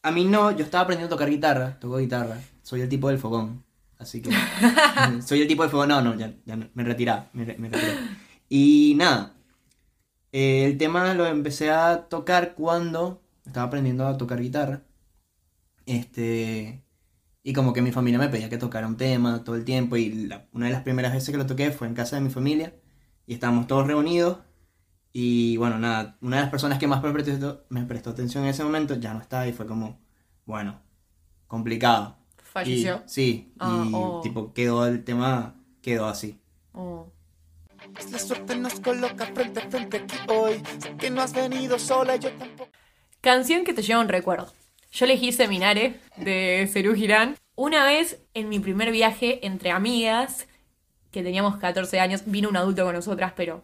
a 0.00 0.10
mí 0.10 0.24
no, 0.24 0.52
yo 0.52 0.64
estaba 0.64 0.84
aprendiendo 0.84 1.14
a 1.14 1.18
tocar 1.18 1.28
guitarra, 1.28 1.78
toco 1.78 1.98
guitarra, 1.98 2.38
soy 2.62 2.80
el 2.80 2.88
tipo 2.88 3.10
del 3.10 3.18
fogón, 3.18 3.62
así 3.98 4.22
que 4.22 4.30
soy 5.26 5.42
el 5.42 5.46
tipo 5.46 5.60
del 5.60 5.70
fogón, 5.70 5.90
no, 5.90 6.00
no, 6.00 6.14
ya, 6.14 6.32
ya 6.46 6.56
me 6.56 6.84
retiraba, 6.84 7.28
me, 7.34 7.44
me. 7.44 7.70
Y 8.48 8.94
nada, 8.96 9.34
eh, 10.32 10.64
el 10.64 10.78
tema 10.78 11.12
lo 11.12 11.26
empecé 11.26 11.70
a 11.70 12.08
tocar 12.08 12.54
cuando 12.54 13.21
estaba 13.44 13.66
aprendiendo 13.66 14.06
a 14.06 14.16
tocar 14.16 14.40
guitarra, 14.40 14.82
este, 15.86 16.84
y 17.42 17.52
como 17.52 17.72
que 17.72 17.82
mi 17.82 17.92
familia 17.92 18.18
me 18.18 18.28
pedía 18.28 18.48
que 18.48 18.58
tocara 18.58 18.86
un 18.86 18.96
tema 18.96 19.42
todo 19.44 19.56
el 19.56 19.64
tiempo, 19.64 19.96
y 19.96 20.26
la- 20.26 20.46
una 20.52 20.66
de 20.66 20.72
las 20.72 20.82
primeras 20.82 21.12
veces 21.12 21.30
que 21.30 21.36
lo 21.38 21.46
toqué 21.46 21.70
fue 21.72 21.86
en 21.88 21.94
casa 21.94 22.16
de 22.16 22.22
mi 22.22 22.30
familia, 22.30 22.74
y 23.26 23.34
estábamos 23.34 23.66
todos 23.66 23.86
reunidos, 23.86 24.38
y 25.12 25.56
bueno, 25.58 25.78
nada, 25.78 26.16
una 26.22 26.36
de 26.36 26.42
las 26.42 26.50
personas 26.50 26.78
que 26.78 26.86
más 26.86 27.02
me 27.02 27.12
prestó, 27.12 27.64
me 27.68 27.84
prestó 27.84 28.10
atención 28.10 28.44
en 28.44 28.50
ese 28.50 28.64
momento 28.64 28.94
ya 28.94 29.12
no 29.12 29.20
está 29.20 29.46
y 29.46 29.52
fue 29.52 29.66
como, 29.66 30.00
bueno, 30.46 30.80
complicado. 31.46 32.16
Falleció. 32.42 33.02
Y- 33.06 33.08
sí, 33.08 33.52
Ah, 33.58 33.84
y 33.86 33.90
oh. 33.94 34.20
tipo 34.22 34.52
quedó 34.52 34.86
el 34.86 35.04
tema, 35.04 35.54
quedó 35.82 36.06
así. 36.06 36.40
Oh. 36.72 37.10
Pues 37.94 38.10
la 38.12 38.18
suerte 38.18 38.56
nos 38.56 38.78
coloca 38.80 39.26
frente 39.34 39.60
a 39.60 39.68
frente 39.68 39.96
aquí 39.98 40.16
hoy. 40.28 40.62
Sé 40.78 40.96
que 40.96 41.10
no 41.10 41.20
has 41.22 41.32
venido 41.34 41.78
sola, 41.78 42.16
yo 42.16 42.30
tampoco. 42.34 42.70
Canción 43.22 43.62
que 43.62 43.72
te 43.72 43.82
lleva 43.82 44.00
un 44.00 44.08
recuerdo. 44.08 44.52
Yo 44.90 45.04
elegí 45.04 45.30
Seminare 45.30 46.00
de 46.16 46.68
Serú 46.72 46.92
Girán. 46.96 47.36
Una 47.54 47.84
vez 47.84 48.20
en 48.34 48.48
mi 48.48 48.58
primer 48.58 48.90
viaje 48.90 49.46
entre 49.46 49.70
amigas, 49.70 50.48
que 51.12 51.22
teníamos 51.22 51.56
14 51.56 52.00
años, 52.00 52.22
vino 52.26 52.48
un 52.48 52.56
adulto 52.56 52.84
con 52.84 52.96
nosotras, 52.96 53.32
pero 53.36 53.62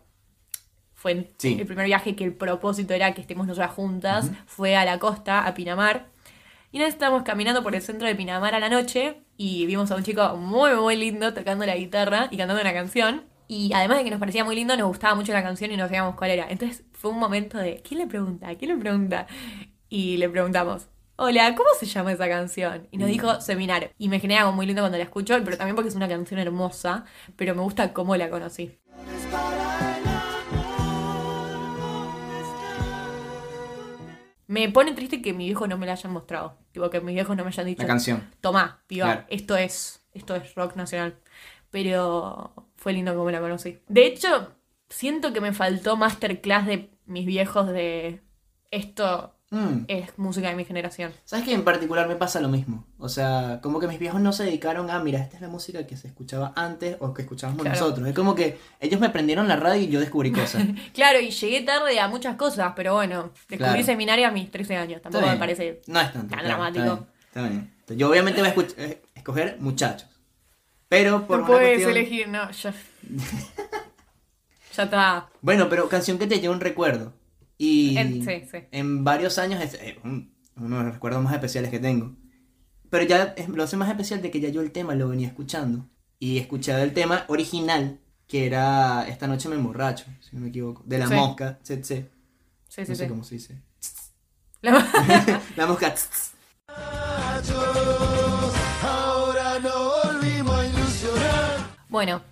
fue 0.95 1.29
Sí. 1.39 1.57
el 1.59 1.67
primer 1.67 1.87
viaje 1.87 2.15
que 2.15 2.23
el 2.23 2.35
propósito 2.35 2.95
era 2.95 3.13
que 3.15 3.21
estemos 3.21 3.49
nosotras 3.49 3.73
juntas. 3.73 4.31
Fue 4.47 4.77
a 4.77 4.85
la 4.85 5.01
costa, 5.01 5.45
a 5.45 5.55
Pinamar. 5.55 6.07
Y 6.71 6.79
vez 6.79 6.91
estábamos 6.91 7.25
caminando 7.25 7.65
por 7.65 7.75
el 7.75 7.83
centro 7.83 8.07
de 8.07 8.15
Pinamar 8.15 8.55
a 8.55 8.61
la 8.61 8.69
noche 8.69 9.17
y 9.37 9.67
vimos 9.67 9.91
a 9.91 9.97
un 9.97 10.05
chico 10.05 10.37
muy, 10.37 10.71
muy 10.77 10.95
lindo 10.95 11.35
tocando 11.35 11.67
la 11.67 11.75
guitarra 11.75 12.29
y 12.31 12.37
cantando 12.37 12.63
una 12.63 12.73
canción. 12.73 13.25
Y 13.49 13.73
además 13.75 13.99
de 13.99 14.05
que 14.05 14.11
nos 14.11 14.21
parecía 14.21 14.45
muy 14.45 14.55
lindo, 14.55 14.77
nos 14.77 14.87
gustaba 14.87 15.17
mucho 15.17 15.33
la 15.33 15.43
canción 15.43 15.73
y 15.73 15.77
no 15.77 15.87
sabíamos 15.87 16.15
cuál 16.15 16.31
era. 16.31 16.47
Entonces 16.49 16.85
fue 16.99 17.11
un 17.13 17.19
momento 17.19 17.59
de, 17.59 17.81
¿quién 17.87 18.01
le 18.01 18.07
pregunta? 18.09 18.53
¿Quién 18.57 18.73
le 18.73 18.77
pregunta? 18.79 19.27
Y 19.89 20.17
le 20.17 20.29
preguntamos, 20.29 20.89
hola, 21.17 21.55
¿cómo 21.55 21.69
se 21.79 21.87
llama 21.87 22.13
esa 22.13 22.29
canción? 22.29 22.89
Y 22.91 22.99
nos 22.99 23.09
dijo 23.09 23.41
Seminar. 23.41 23.93
Y 23.99 24.09
me 24.09 24.19
genera 24.19 24.41
algo 24.43 24.53
muy 24.53 24.67
lindo 24.67 24.83
cuando 24.83 24.99
la 24.99 25.05
escucho, 25.05 25.35
pero 25.45 25.57
también 25.57 25.77
porque 25.77 25.91
es 25.91 25.95
una 25.95 26.09
canción 26.09 26.41
hermosa, 26.41 27.05
pero 27.37 27.55
me 27.55 27.63
gusta 27.63 27.93
cómo 27.93 28.17
la 28.17 28.29
conocí. 28.29 28.77
Me 34.47 34.69
pone 34.71 34.93
triste 34.93 35.21
que 35.21 35.35
mi 35.35 35.45
viejo 35.45 35.67
no 35.67 35.77
me 35.77 35.87
la 35.87 35.93
hayan 35.93 36.13
mostrado. 36.13 36.57
Tipo, 36.73 36.89
que 36.89 37.01
mis 37.01 37.15
viejos 37.15 37.37
no 37.37 37.45
me 37.45 37.49
hayan 37.51 37.67
dicho. 37.67 37.83
La 37.83 37.89
canción. 37.89 38.31
Tomá, 38.41 38.83
piba, 38.87 39.05
Claro. 39.07 39.25
esto 39.29 39.57
es, 39.57 40.03
esto 40.15 40.35
es 40.37 40.55
rock 40.55 40.75
nacional. 40.75 41.17
Pero 41.71 42.55
fue 42.77 42.95
lindo 42.95 43.15
como 43.15 43.31
la 43.31 43.41
conocí. 43.41 43.79
De 43.89 44.07
hecho, 44.07 44.55
siento 44.89 45.33
que 45.33 45.41
me 45.41 45.53
faltó 45.53 45.97
masterclass 45.97 46.67
de 46.67 46.91
mis 47.07 47.27
viejos 47.27 47.69
de 47.69 48.21
esto 48.71 49.35
Mm. 49.51 49.85
es 49.89 50.19
música 50.19 50.51
de 50.51 50.57
mi 50.57 50.67
generación. 50.67 51.11
¿Sabes 51.25 51.47
que 51.47 51.55
en 51.55 51.65
particular 51.65 52.07
me 52.07 52.17
pasa 52.17 52.39
lo 52.39 52.49
mismo? 52.51 52.85
O 52.99 53.09
sea, 53.09 53.61
como 53.63 53.81
que 53.81 53.89
mis 53.89 53.99
viejos 53.99 54.21
no 54.21 54.31
se 54.35 54.45
dedicaron 54.45 54.91
a, 54.91 54.99
mira, 54.99 55.21
esta 55.21 55.37
es 55.37 55.41
la 55.41 55.49
música 55.49 55.87
que 55.87 55.97
se 55.97 56.07
escuchaba 56.09 56.53
antes 56.55 56.99
o 57.01 57.15
que 57.15 57.23
escuchábamos 57.23 57.63
Claro. 57.63 57.81
nosotros. 57.81 58.07
Es 58.09 58.15
como 58.15 58.35
que 58.35 58.59
ellos 58.79 59.01
me 59.01 59.09
prendieron 59.09 59.49
la 59.49 59.57
radio 59.57 59.81
y 59.81 59.89
yo 59.89 60.01
descubrí 60.01 60.33
cosas. 60.33 60.65
Claro, 60.93 61.19
y 61.21 61.31
llegué 61.31 61.63
tarde 61.63 61.99
a 61.99 62.09
muchas 62.09 62.37
cosas, 62.37 62.75
pero 62.77 62.93
bueno, 62.93 63.31
descubrí 63.49 63.57
Claro. 63.57 63.83
seminario 63.85 64.29
a 64.29 64.31
mis 64.33 64.51
13 64.51 64.77
años. 64.77 65.01
Tampoco 65.01 65.27
me 65.27 65.37
parece 65.39 65.81
No 65.87 65.99
es 65.99 66.13
tanto. 66.13 66.29
tan 66.37 66.41
claro, 66.41 66.47
dramático. 66.49 67.07
Está 67.29 67.41
bien, 67.49 67.73
está 67.81 67.95
bien. 67.95 67.99
Yo 68.01 68.11
obviamente 68.11 68.43
voy 68.43 68.51
a 68.51 68.83
eh, 68.83 69.03
escoger 69.15 69.57
muchachos. 69.61 70.11
Pero 70.91 71.27
por 71.27 71.39
No 71.39 71.45
una 71.47 71.55
puedes 71.55 71.69
cuestión- 71.83 71.91
elegir, 71.91 72.29
no, 72.29 72.51
ya. 72.51 72.75
ya 74.79 74.85
está. 74.85 75.29
Bueno, 75.43 75.69
pero 75.69 75.89
canción 75.89 76.19
que 76.19 76.27
te 76.27 76.41
lleva 76.41 76.55
un 76.55 76.61
recuerdo. 76.61 77.13
Y 77.59 77.97
En- 77.99 78.25
sí, 78.25 78.43
sí. 78.51 78.59
en 78.71 79.03
varios 79.05 79.39
años 79.39 79.61
es 79.63 79.75
eh, 79.75 79.99
un- 80.05 80.33
uno 80.57 80.79
de 80.79 80.85
los 80.85 80.95
recuerdos 80.95 81.23
más 81.23 81.35
especiales 81.35 81.71
que 81.71 81.79
tengo. 81.79 82.15
Pero 82.91 83.05
ya 83.05 83.35
es- 83.37 83.49
lo 83.49 83.63
hace 83.65 83.77
más 83.77 83.89
especial 83.91 84.23
de 84.23 84.31
que 84.31 84.41
ya 84.41 84.49
yo 84.49 84.61
el 84.61 84.71
tema 84.73 84.95
lo 84.95 85.09
venía 85.09 85.27
escuchando. 85.29 85.87
Y 86.21 86.39
escuchaba 86.39 86.83
el 86.83 86.95
tema 86.95 87.25
original, 87.29 88.01
que 88.27 88.47
era 88.47 89.07
Esta 89.09 89.27
noche 89.27 89.49
me 89.49 89.55
emborracho, 89.57 90.05
si 90.21 90.37
no 90.37 90.43
me 90.43 90.49
equivoco. 90.49 90.83
De 90.87 90.99
la 90.99 91.07
Sí. 91.07 91.15
mosca, 91.15 91.59
tse, 91.63 91.77
tse. 91.79 92.11
Sí, 92.69 92.85
sí, 92.85 92.91
No 92.93 92.95
sé 92.97 93.09
cómo 93.09 93.25
se 93.25 93.35
dice. 93.37 93.63
La- 94.61 94.73
La 95.57 95.67
mosca. 95.67 95.95
tss, 95.95 96.09
tss. 96.11 96.33
Ahora 98.83 99.59
no 99.61 99.91
volvimos 100.05 100.55
a 100.59 100.67
ilusionar. 100.67 101.77
Bueno, 101.89 102.23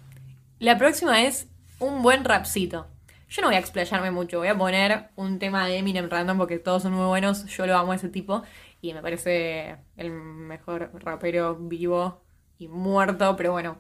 la 0.59 0.77
próxima 0.79 1.23
es 1.25 1.47
un 1.79 2.03
buen 2.03 2.25
rapcito. 2.25 2.87
Yo 3.29 3.43
no 3.43 3.49
voy 3.49 3.57
a 3.57 3.59
explayarme 3.59 4.11
mucho, 4.11 4.39
voy 4.39 4.49
a 4.49 4.57
poner 4.57 5.11
un 5.17 5.39
tema 5.39 5.67
de 5.67 5.79
Eminem 5.79 6.09
random 6.09 6.39
porque 6.39 6.59
todos 6.59 6.83
son 6.83 6.93
muy 6.93 7.07
buenos, 7.07 7.45
yo 7.47 7.67
lo 7.67 7.77
amo 7.77 7.93
a 7.93 7.97
ese 7.97 8.09
tipo 8.09 8.43
y 8.81 8.95
me 8.95 9.03
parece 9.03 9.79
el 9.97 10.13
mejor 10.13 10.91
rapero 10.95 11.57
vivo 11.57 12.23
y 12.59 12.69
muerto, 12.69 13.35
pero 13.37 13.53
bueno, 13.53 13.79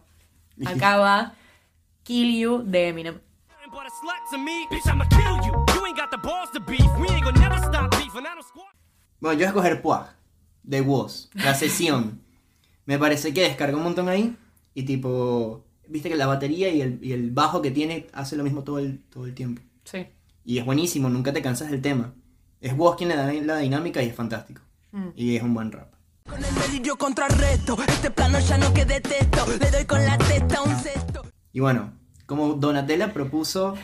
acaba 0.66 1.34
Kill 2.02 2.38
You 2.38 2.62
de 2.64 2.88
Eminem. 2.88 3.20
But 3.70 3.84
a 3.84 3.90
slut 3.90 4.30
to 4.30 4.38
me, 4.38 4.66
bitch, 4.70 4.86
I'ma 4.86 5.04
kill 5.10 5.36
you. 5.44 5.52
You 5.74 5.86
ain't 5.86 5.98
got 5.98 6.10
the 6.10 6.16
balls 6.16 6.50
to 6.52 6.60
beef. 6.60 6.86
We 6.98 7.08
ain't 7.10 7.24
gonna 7.24 7.38
never 7.40 7.58
stop 7.58 7.90
beefing. 7.90 8.24
I 8.24 8.32
don't 8.34 8.42
squat. 8.42 8.72
Bueno, 9.20 9.38
yo 9.38 9.38
voy 9.38 9.44
a 9.44 9.48
escoger 9.48 9.82
Puag, 9.82 10.16
de 10.62 10.80
Woz, 10.80 11.28
la 11.34 11.54
sesión. 11.54 12.22
Me 12.86 12.98
parece 12.98 13.34
que 13.34 13.42
descarga 13.42 13.76
un 13.76 13.82
montón 13.82 14.08
ahí 14.08 14.34
y 14.72 14.84
tipo, 14.84 15.65
viste 15.88 16.08
que 16.08 16.16
la 16.16 16.26
batería 16.26 16.68
y 16.70 16.80
el, 16.80 16.98
y 17.02 17.12
el 17.12 17.30
bajo 17.30 17.62
que 17.62 17.70
tiene 17.70 18.06
hace 18.12 18.36
lo 18.36 18.44
mismo 18.44 18.64
todo 18.64 18.78
el, 18.78 19.00
todo 19.10 19.26
el 19.26 19.34
tiempo. 19.34 19.62
Sí. 19.84 20.06
Y 20.44 20.58
es 20.58 20.64
buenísimo, 20.64 21.08
nunca 21.08 21.32
te 21.32 21.42
cansas 21.42 21.70
del 21.70 21.82
tema. 21.82 22.14
Es 22.60 22.76
vos 22.76 22.96
quien 22.96 23.08
le 23.08 23.16
da 23.16 23.32
la 23.32 23.58
dinámica 23.58 24.02
y 24.02 24.08
es 24.08 24.14
fantástico. 24.14 24.62
Mm. 24.92 25.08
Y 25.14 25.36
es 25.36 25.42
un 25.42 25.54
buen 25.54 25.72
rap. 25.72 25.92
Con 26.28 26.42
el 26.42 26.54
delirio 26.54 26.96
contrarresto, 26.96 27.76
este 27.86 28.10
plano 28.10 28.38
ya 28.40 28.58
no 28.58 28.72
que 28.74 28.84
detesto, 28.84 29.46
le 29.60 29.70
doy 29.70 29.84
con 29.84 30.04
la 30.04 30.18
testa 30.18 30.62
un 30.62 30.74
cesto. 30.76 31.22
Y 31.52 31.60
bueno, 31.60 31.92
como 32.26 32.54
Donatella 32.54 33.12
propuso 33.12 33.74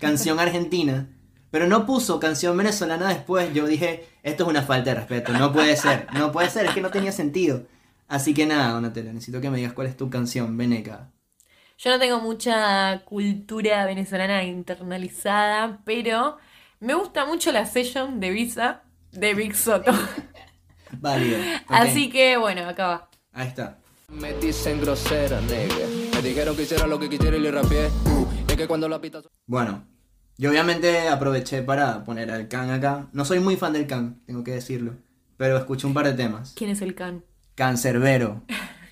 canción 0.00 0.40
argentina, 0.40 1.08
pero 1.50 1.68
no 1.68 1.86
puso 1.86 2.18
canción 2.18 2.56
venezolana 2.56 3.08
después, 3.08 3.54
yo 3.54 3.66
dije, 3.66 4.06
esto 4.24 4.42
es 4.42 4.50
una 4.50 4.62
falta 4.62 4.90
de 4.90 4.96
respeto, 4.96 5.32
no 5.32 5.52
puede 5.52 5.76
ser, 5.76 6.08
no 6.12 6.32
puede 6.32 6.50
ser, 6.50 6.66
es 6.66 6.74
que 6.74 6.80
no 6.80 6.90
tenía 6.90 7.12
sentido. 7.12 7.62
Así 8.08 8.34
que 8.34 8.44
nada, 8.44 8.72
Donatella, 8.72 9.12
necesito 9.12 9.40
que 9.40 9.50
me 9.50 9.58
digas 9.58 9.72
cuál 9.72 9.86
es 9.86 9.96
tu 9.96 10.10
canción, 10.10 10.56
Veneca. 10.56 11.10
Yo 11.76 11.90
no 11.90 11.98
tengo 11.98 12.20
mucha 12.20 13.02
cultura 13.04 13.84
venezolana 13.84 14.44
internalizada, 14.44 15.80
pero 15.84 16.38
me 16.80 16.94
gusta 16.94 17.26
mucho 17.26 17.50
la 17.50 17.66
session 17.66 18.20
de 18.20 18.30
Visa 18.30 18.82
de 19.10 19.34
Big 19.34 19.54
Soto. 19.56 19.92
Válido. 20.92 21.38
Así 21.66 22.10
que 22.10 22.36
bueno, 22.36 22.68
acá 22.68 22.86
va. 22.86 23.08
Ahí 23.32 23.48
está. 23.48 23.78
Me 24.08 24.32
dicen 24.34 24.80
grosera, 24.80 25.40
negra. 25.40 25.86
Me 26.14 26.22
dijeron 26.22 26.54
que 26.54 26.62
hiciera 26.62 26.86
lo 26.86 26.98
que 26.98 27.08
quisiera 27.08 27.36
y 27.36 27.40
le 27.40 27.50
rapié. 27.50 27.88
Uh, 28.06 28.26
es 28.48 28.56
que 28.56 28.68
cuando 28.68 28.88
la 28.88 29.00
pita... 29.00 29.20
Bueno, 29.46 29.84
yo 30.36 30.50
obviamente 30.50 31.08
aproveché 31.08 31.62
para 31.62 32.04
poner 32.04 32.30
al 32.30 32.46
Can 32.46 32.70
acá. 32.70 33.08
No 33.12 33.24
soy 33.24 33.40
muy 33.40 33.56
fan 33.56 33.72
del 33.72 33.88
Can, 33.88 34.20
tengo 34.26 34.44
que 34.44 34.52
decirlo, 34.52 34.94
pero 35.36 35.58
escuché 35.58 35.88
un 35.88 35.94
par 35.94 36.06
de 36.06 36.12
temas. 36.12 36.52
¿Quién 36.54 36.70
es 36.70 36.82
el 36.82 36.94
can? 36.94 37.24
Cancerbero. 37.56 38.42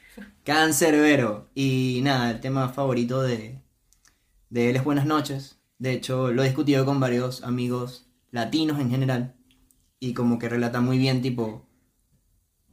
Cancerbero. 0.45 1.51
Y 1.55 2.01
nada, 2.03 2.31
el 2.31 2.41
tema 2.41 2.69
favorito 2.69 3.23
de, 3.23 3.63
de 4.51 4.71
él 4.71 4.77
es 4.77 4.85
Buenas 4.85 5.07
noches. 5.07 5.61
De 5.79 5.93
hecho, 5.93 6.33
lo 6.33 6.43
he 6.43 6.47
discutido 6.47 6.85
con 6.85 7.01
varios 7.01 7.43
amigos 7.43 8.09
latinos 8.31 8.81
en 8.81 8.91
general. 8.91 9.37
Y 10.01 10.15
como 10.15 10.39
que 10.39 10.49
relata 10.49 10.81
muy 10.81 10.99
bien, 10.99 11.23
tipo, 11.23 11.69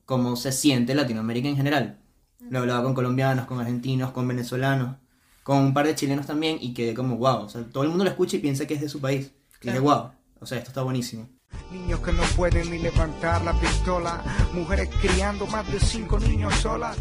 cómo 0.06 0.36
se 0.36 0.52
siente 0.52 0.96
Latinoamérica 0.96 1.48
en 1.48 1.58
general. 1.58 2.02
Lo 2.50 2.60
hablaba 2.60 2.84
con 2.84 2.96
colombianos, 2.96 3.46
con 3.46 3.60
argentinos, 3.60 4.12
con 4.12 4.28
venezolanos, 4.28 4.98
con 5.44 5.58
un 5.58 5.74
par 5.74 5.86
de 5.86 5.94
chilenos 5.94 6.26
también. 6.26 6.58
Y 6.60 6.74
quedé 6.74 6.96
como, 6.96 7.18
wow. 7.18 7.44
O 7.44 7.50
sea, 7.50 7.64
todo 7.66 7.84
el 7.84 7.90
mundo 7.90 8.04
lo 8.04 8.10
escucha 8.10 8.38
y 8.38 8.40
piensa 8.40 8.66
que 8.66 8.74
es 8.74 8.82
de 8.82 8.90
su 8.90 9.00
país. 9.00 9.32
Y 9.62 9.68
dije, 9.68 9.80
wow. 9.80 10.12
O 10.40 10.46
sea, 10.46 10.58
esto 10.58 10.72
está 10.72 10.82
buenísimo. 10.82 11.30
Niños 11.72 12.00
que 12.00 12.14
no 12.14 12.24
pueden 12.36 12.72
ni 12.72 12.80
levantar 12.80 13.44
la 13.44 13.54
pistola, 13.60 14.24
mujeres 14.54 14.90
criando 15.02 15.46
más 15.48 15.72
de 15.72 15.80
cinco 15.80 16.20
niños 16.20 16.54
solas. 16.56 16.98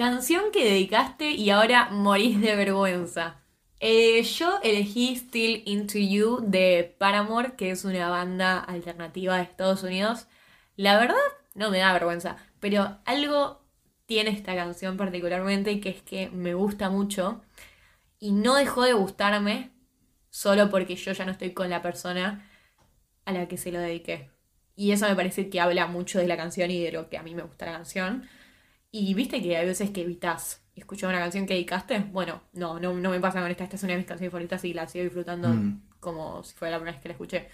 Canción 0.00 0.44
que 0.50 0.64
dedicaste 0.64 1.32
y 1.32 1.50
ahora 1.50 1.90
morís 1.90 2.40
de 2.40 2.56
vergüenza. 2.56 3.42
Eh, 3.80 4.22
yo 4.22 4.58
elegí 4.62 5.14
Still 5.14 5.62
Into 5.66 5.98
You 5.98 6.38
de 6.40 6.96
Paramore, 6.96 7.52
que 7.54 7.70
es 7.70 7.84
una 7.84 8.08
banda 8.08 8.60
alternativa 8.60 9.36
de 9.36 9.42
Estados 9.42 9.82
Unidos. 9.82 10.26
La 10.76 10.98
verdad, 10.98 11.18
no 11.54 11.70
me 11.70 11.80
da 11.80 11.92
vergüenza, 11.92 12.38
pero 12.60 12.96
algo 13.04 13.60
tiene 14.06 14.30
esta 14.30 14.54
canción 14.54 14.96
particularmente 14.96 15.80
que 15.80 15.90
es 15.90 16.00
que 16.00 16.30
me 16.30 16.54
gusta 16.54 16.88
mucho 16.88 17.42
y 18.18 18.32
no 18.32 18.54
dejó 18.54 18.84
de 18.84 18.94
gustarme 18.94 19.70
solo 20.30 20.70
porque 20.70 20.96
yo 20.96 21.12
ya 21.12 21.26
no 21.26 21.32
estoy 21.32 21.52
con 21.52 21.68
la 21.68 21.82
persona 21.82 22.48
a 23.26 23.32
la 23.32 23.48
que 23.48 23.58
se 23.58 23.70
lo 23.70 23.78
dediqué. 23.78 24.30
Y 24.76 24.92
eso 24.92 25.06
me 25.06 25.14
parece 25.14 25.50
que 25.50 25.60
habla 25.60 25.88
mucho 25.88 26.18
de 26.18 26.26
la 26.26 26.38
canción 26.38 26.70
y 26.70 26.82
de 26.82 26.90
lo 26.90 27.10
que 27.10 27.18
a 27.18 27.22
mí 27.22 27.34
me 27.34 27.42
gusta 27.42 27.66
la 27.66 27.72
canción. 27.72 28.26
Y 28.92 29.14
viste 29.14 29.40
que 29.40 29.56
hay 29.56 29.66
veces 29.66 29.90
que 29.90 30.02
evitas 30.02 30.62
escuchar 30.74 31.10
una 31.10 31.20
canción 31.20 31.46
que 31.46 31.54
dedicaste. 31.54 31.98
Bueno, 32.00 32.42
no, 32.52 32.80
no, 32.80 32.92
no 32.94 33.10
me 33.10 33.20
pasa 33.20 33.40
con 33.40 33.50
esta. 33.50 33.64
Esta 33.64 33.76
es 33.76 33.82
una 33.84 33.92
de 33.92 33.98
mis 33.98 34.06
canciones 34.06 34.32
favoritas 34.32 34.64
y 34.64 34.74
la 34.74 34.88
sigo 34.88 35.04
disfrutando 35.04 35.48
Mm. 35.48 35.82
como 36.00 36.42
si 36.42 36.54
fuera 36.54 36.72
la 36.72 36.78
primera 36.78 36.96
vez 36.96 37.02
que 37.02 37.08
la 37.08 37.12
escuché. 37.14 37.48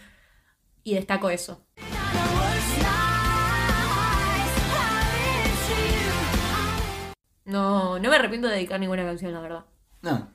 Y 0.84 0.94
destaco 0.94 1.28
eso. 1.30 1.66
No, 7.44 7.98
no 7.98 8.10
me 8.10 8.16
arrepiento 8.16 8.48
de 8.48 8.54
dedicar 8.56 8.80
ninguna 8.80 9.04
canción, 9.04 9.32
la 9.32 9.40
verdad. 9.40 9.64
No, 10.02 10.28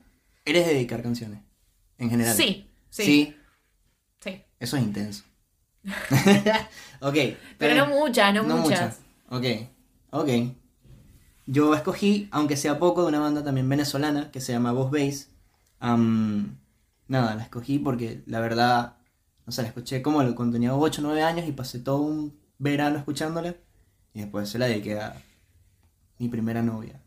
eres 0.44 0.66
de 0.66 0.72
dedicar 0.74 1.02
canciones. 1.02 1.40
En 1.98 2.10
general. 2.10 2.34
Sí, 2.34 2.70
sí. 2.90 3.04
Sí, 3.04 3.36
Sí. 4.20 4.42
eso 4.60 4.76
es 4.76 4.82
intenso. 4.82 5.24
ok. 7.00 7.16
Pero 7.58 7.74
no 7.74 7.86
muchas, 7.86 8.32
no 8.34 8.44
muchas. 8.44 9.00
Ok, 9.28 9.44
ok. 10.10 10.28
Yo 11.46 11.74
escogí, 11.74 12.28
aunque 12.30 12.56
sea 12.56 12.78
poco, 12.78 13.02
de 13.02 13.08
una 13.08 13.20
banda 13.20 13.42
también 13.42 13.68
venezolana 13.68 14.30
que 14.30 14.40
se 14.40 14.52
llama 14.52 14.72
Voz 14.72 14.90
Bass. 14.90 15.28
Nada, 17.08 17.34
la 17.34 17.42
escogí 17.42 17.78
porque 17.78 18.22
la 18.26 18.40
verdad, 18.40 18.96
no 19.44 19.52
sé, 19.52 19.62
la 19.62 19.68
escuché 19.68 20.02
como 20.02 20.18
cuando 20.34 20.52
tenía 20.54 20.74
8 20.74 21.00
o 21.00 21.04
9 21.04 21.22
años 21.22 21.46
y 21.46 21.52
pasé 21.52 21.78
todo 21.80 21.98
un 21.98 22.38
verano 22.58 22.96
escuchándola. 22.98 23.54
Y 24.14 24.20
después 24.20 24.48
se 24.48 24.58
la 24.58 24.66
dediqué 24.66 25.00
a 25.00 25.14
mi 26.18 26.28
primera 26.28 26.62
novia. 26.62 27.00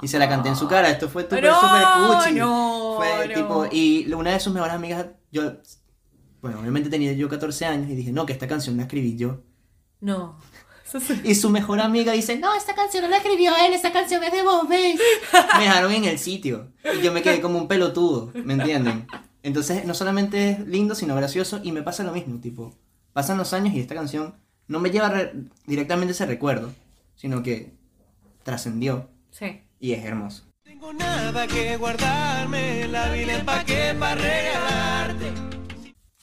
Y 0.00 0.08
se 0.08 0.18
la 0.20 0.28
canté 0.28 0.50
en 0.50 0.56
su 0.56 0.68
cara. 0.68 0.88
Esto 0.88 1.08
fue 1.08 1.24
súper, 1.24 1.42
No, 1.42 1.60
súper 1.60 1.82
cuchi. 2.24 2.38
no, 2.38 2.94
Fue 2.96 3.28
no. 3.28 3.34
tipo. 3.34 3.66
Y 3.72 4.12
una 4.12 4.30
de 4.30 4.40
sus 4.40 4.52
mejores 4.52 4.74
amigas, 4.74 5.06
yo. 5.32 5.54
Bueno, 6.40 6.60
obviamente 6.60 6.88
tenía 6.90 7.12
yo 7.12 7.28
14 7.28 7.66
años 7.66 7.90
y 7.90 7.94
dije, 7.96 8.12
no, 8.12 8.24
que 8.24 8.32
esta 8.32 8.46
canción 8.46 8.76
la 8.76 8.84
escribí 8.84 9.16
yo. 9.16 9.40
No. 10.00 10.38
Y 11.24 11.34
su 11.34 11.50
mejor 11.50 11.80
amiga 11.80 12.12
dice, 12.12 12.36
no, 12.38 12.54
esta 12.54 12.74
canción 12.74 13.02
no 13.04 13.08
la 13.08 13.16
escribió 13.18 13.52
él, 13.66 13.72
esta 13.72 13.92
canción 13.92 14.22
es 14.24 14.32
de 14.32 14.42
vos, 14.42 14.68
¿ves? 14.68 15.00
Me 15.56 15.64
dejaron 15.64 15.92
en 15.92 16.04
el 16.04 16.18
sitio. 16.18 16.68
Y 16.98 17.00
yo 17.02 17.12
me 17.12 17.22
quedé 17.22 17.40
como 17.40 17.58
un 17.58 17.68
pelotudo, 17.68 18.30
¿me 18.34 18.54
entienden? 18.54 19.06
Entonces, 19.42 19.84
no 19.84 19.94
solamente 19.94 20.50
es 20.50 20.60
lindo, 20.66 20.94
sino 20.94 21.16
gracioso. 21.16 21.60
Y 21.62 21.72
me 21.72 21.82
pasa 21.82 22.02
lo 22.04 22.12
mismo, 22.12 22.40
tipo. 22.40 22.74
Pasan 23.12 23.38
los 23.38 23.52
años 23.52 23.74
y 23.74 23.80
esta 23.80 23.94
canción 23.94 24.34
no 24.68 24.78
me 24.80 24.90
lleva 24.90 25.08
re- 25.08 25.32
directamente 25.66 26.12
ese 26.12 26.26
recuerdo, 26.26 26.72
sino 27.16 27.42
que 27.42 27.72
trascendió. 28.42 29.08
Sí. 29.30 29.60
Y 29.80 29.92
es 29.92 30.04
hermoso. 30.04 30.44
Tengo 30.62 30.92
nada 30.92 31.46
que 31.46 31.76
guardarme, 31.76 32.86
la 32.88 33.10
vida 33.10 33.38
empaqué 33.38 33.94
para 33.98 34.14
regalarte. 34.14 35.32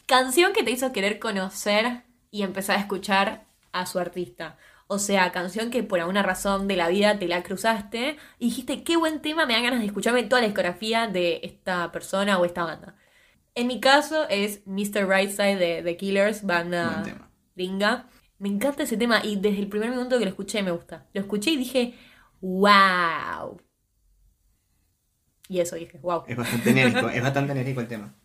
Canción 0.05 0.53
que 0.53 0.63
te 0.63 0.71
hizo 0.71 0.91
querer 0.91 1.19
conocer 1.19 2.03
y 2.31 2.43
empezar 2.43 2.77
a 2.77 2.79
escuchar 2.79 3.45
a 3.71 3.85
su 3.85 3.99
artista. 3.99 4.57
O 4.87 4.97
sea, 4.97 5.31
canción 5.31 5.69
que 5.69 5.83
por 5.83 5.99
alguna 5.99 6.23
razón 6.23 6.67
de 6.67 6.75
la 6.75 6.89
vida 6.89 7.19
te 7.19 7.27
la 7.27 7.43
cruzaste 7.43 8.17
y 8.39 8.45
dijiste, 8.45 8.83
qué 8.83 8.97
buen 8.97 9.21
tema, 9.21 9.45
me 9.45 9.53
dan 9.53 9.63
ganas 9.63 9.79
de 9.81 9.85
escucharme 9.85 10.23
toda 10.23 10.41
la 10.41 10.47
discografía 10.47 11.07
de 11.07 11.41
esta 11.43 11.91
persona 11.91 12.39
o 12.39 12.45
esta 12.45 12.63
banda. 12.63 12.95
En 13.53 13.67
mi 13.67 13.79
caso 13.79 14.27
es 14.29 14.65
Mr. 14.65 15.07
Rightside 15.07 15.57
de 15.57 15.83
The 15.83 15.97
Killers, 15.97 16.43
banda 16.43 17.03
gringa. 17.55 18.07
Me 18.37 18.49
encanta 18.49 18.83
ese 18.83 18.97
tema 18.97 19.21
y 19.23 19.35
desde 19.35 19.59
el 19.59 19.67
primer 19.67 19.89
minuto 19.89 20.17
que 20.17 20.25
lo 20.25 20.31
escuché 20.31 20.63
me 20.63 20.71
gusta. 20.71 21.05
Lo 21.13 21.21
escuché 21.21 21.51
y 21.51 21.57
dije, 21.57 21.93
wow. 22.41 23.61
Y 25.49 25.59
eso 25.59 25.75
dije, 25.75 25.97
wow. 25.99 26.23
Es 26.25 26.37
bastante 26.37 26.69
enérgico, 26.69 27.09
es 27.13 27.21
bastante 27.21 27.51
enérgico 27.51 27.81
el 27.81 27.87
tema. 27.87 28.15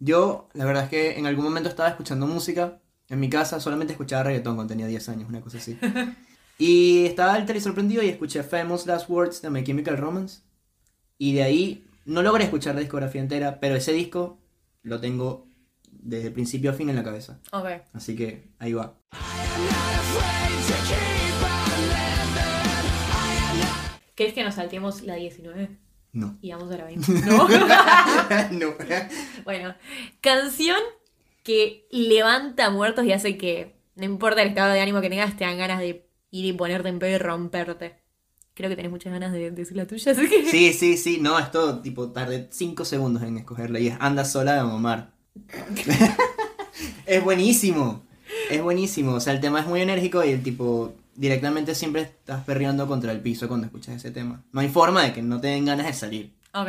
Yo, 0.00 0.48
la 0.54 0.64
verdad 0.64 0.84
es 0.84 0.90
que 0.90 1.18
en 1.18 1.26
algún 1.26 1.44
momento 1.44 1.68
estaba 1.68 1.88
escuchando 1.88 2.26
música 2.26 2.80
en 3.08 3.18
mi 3.18 3.28
casa, 3.28 3.58
solamente 3.58 3.94
escuchaba 3.94 4.22
reggaetón 4.22 4.54
cuando 4.54 4.72
tenía 4.72 4.86
10 4.86 5.08
años, 5.08 5.28
una 5.28 5.40
cosa 5.40 5.58
así. 5.58 5.78
Y 6.60 7.06
estaba 7.06 7.34
alter 7.34 7.54
y 7.54 7.60
sorprendido 7.60 8.02
y 8.02 8.08
escuché 8.08 8.42
Famous 8.42 8.84
Last 8.84 9.08
Words 9.08 9.42
de 9.42 9.50
My 9.50 9.62
Chemical 9.62 9.96
Romance. 9.96 10.40
Y 11.16 11.32
de 11.34 11.44
ahí 11.44 11.86
no 12.04 12.20
logré 12.20 12.42
escuchar 12.42 12.74
la 12.74 12.80
discografía 12.80 13.20
entera, 13.20 13.60
pero 13.60 13.76
ese 13.76 13.92
disco 13.92 14.40
lo 14.82 14.98
tengo 14.98 15.46
desde 15.88 16.32
principio 16.32 16.72
a 16.72 16.74
fin 16.74 16.88
en 16.88 16.96
la 16.96 17.04
cabeza. 17.04 17.38
Así 17.92 18.16
que 18.16 18.48
ahí 18.58 18.72
va. 18.72 18.98
¿Crees 24.16 24.34
que 24.34 24.42
nos 24.42 24.56
saltemos 24.56 25.02
la 25.02 25.14
19 25.14 25.78
No. 26.18 26.36
y 26.40 26.50
vamos 26.50 26.70
a 26.72 26.76
la 26.76 26.84
20? 26.84 27.12
No. 27.26 27.48
no. 28.50 28.74
bueno, 29.44 29.74
canción 30.20 30.78
que 31.42 31.86
levanta 31.90 32.70
muertos 32.70 33.04
y 33.04 33.12
hace 33.12 33.36
que, 33.38 33.76
no 33.94 34.04
importa 34.04 34.42
el 34.42 34.48
estado 34.48 34.72
de 34.72 34.80
ánimo 34.80 35.00
que 35.00 35.10
tengas, 35.10 35.36
te 35.36 35.44
dan 35.44 35.58
ganas 35.58 35.78
de 35.78 36.08
ir 36.30 36.44
y 36.44 36.52
ponerte 36.52 36.88
en 36.88 36.98
pedo 36.98 37.14
y 37.14 37.18
romperte. 37.18 37.96
Creo 38.54 38.68
que 38.68 38.76
tenés 38.76 38.90
muchas 38.90 39.12
ganas 39.12 39.32
de 39.32 39.52
decir 39.52 39.76
la 39.76 39.86
tuya, 39.86 40.12
así 40.12 40.28
que... 40.28 40.44
Sí, 40.50 40.72
sí, 40.72 40.96
sí. 40.96 41.18
No, 41.20 41.38
esto 41.38 41.80
tipo 41.80 42.10
tardé 42.10 42.48
5 42.50 42.84
segundos 42.84 43.22
en 43.22 43.38
escogerla 43.38 43.78
y 43.78 43.88
es 43.88 43.96
Anda 44.00 44.24
sola 44.24 44.54
de 44.54 44.60
Omar. 44.62 45.12
es 47.06 47.22
buenísimo. 47.22 48.02
Es 48.50 48.60
buenísimo. 48.60 49.14
O 49.14 49.20
sea, 49.20 49.32
el 49.32 49.40
tema 49.40 49.60
es 49.60 49.66
muy 49.66 49.80
enérgico 49.80 50.24
y 50.24 50.30
el 50.30 50.42
tipo 50.42 50.92
directamente 51.18 51.74
siempre 51.74 52.02
estás 52.02 52.44
perreando 52.44 52.86
contra 52.86 53.10
el 53.12 53.20
piso 53.20 53.48
cuando 53.48 53.66
escuchas 53.66 53.96
ese 53.96 54.10
tema. 54.12 54.44
No 54.52 54.60
hay 54.60 54.68
forma 54.68 55.02
de 55.02 55.12
que 55.12 55.20
no 55.22 55.40
te 55.40 55.48
den 55.48 55.64
ganas 55.66 55.86
de 55.86 55.92
salir. 55.92 56.34
Ok. 56.54 56.68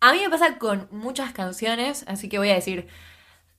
A 0.00 0.12
mí 0.12 0.18
me 0.20 0.30
pasa 0.30 0.58
con 0.58 0.88
muchas 0.90 1.32
canciones, 1.32 2.04
así 2.08 2.28
que 2.28 2.38
voy 2.38 2.50
a 2.50 2.54
decir 2.54 2.88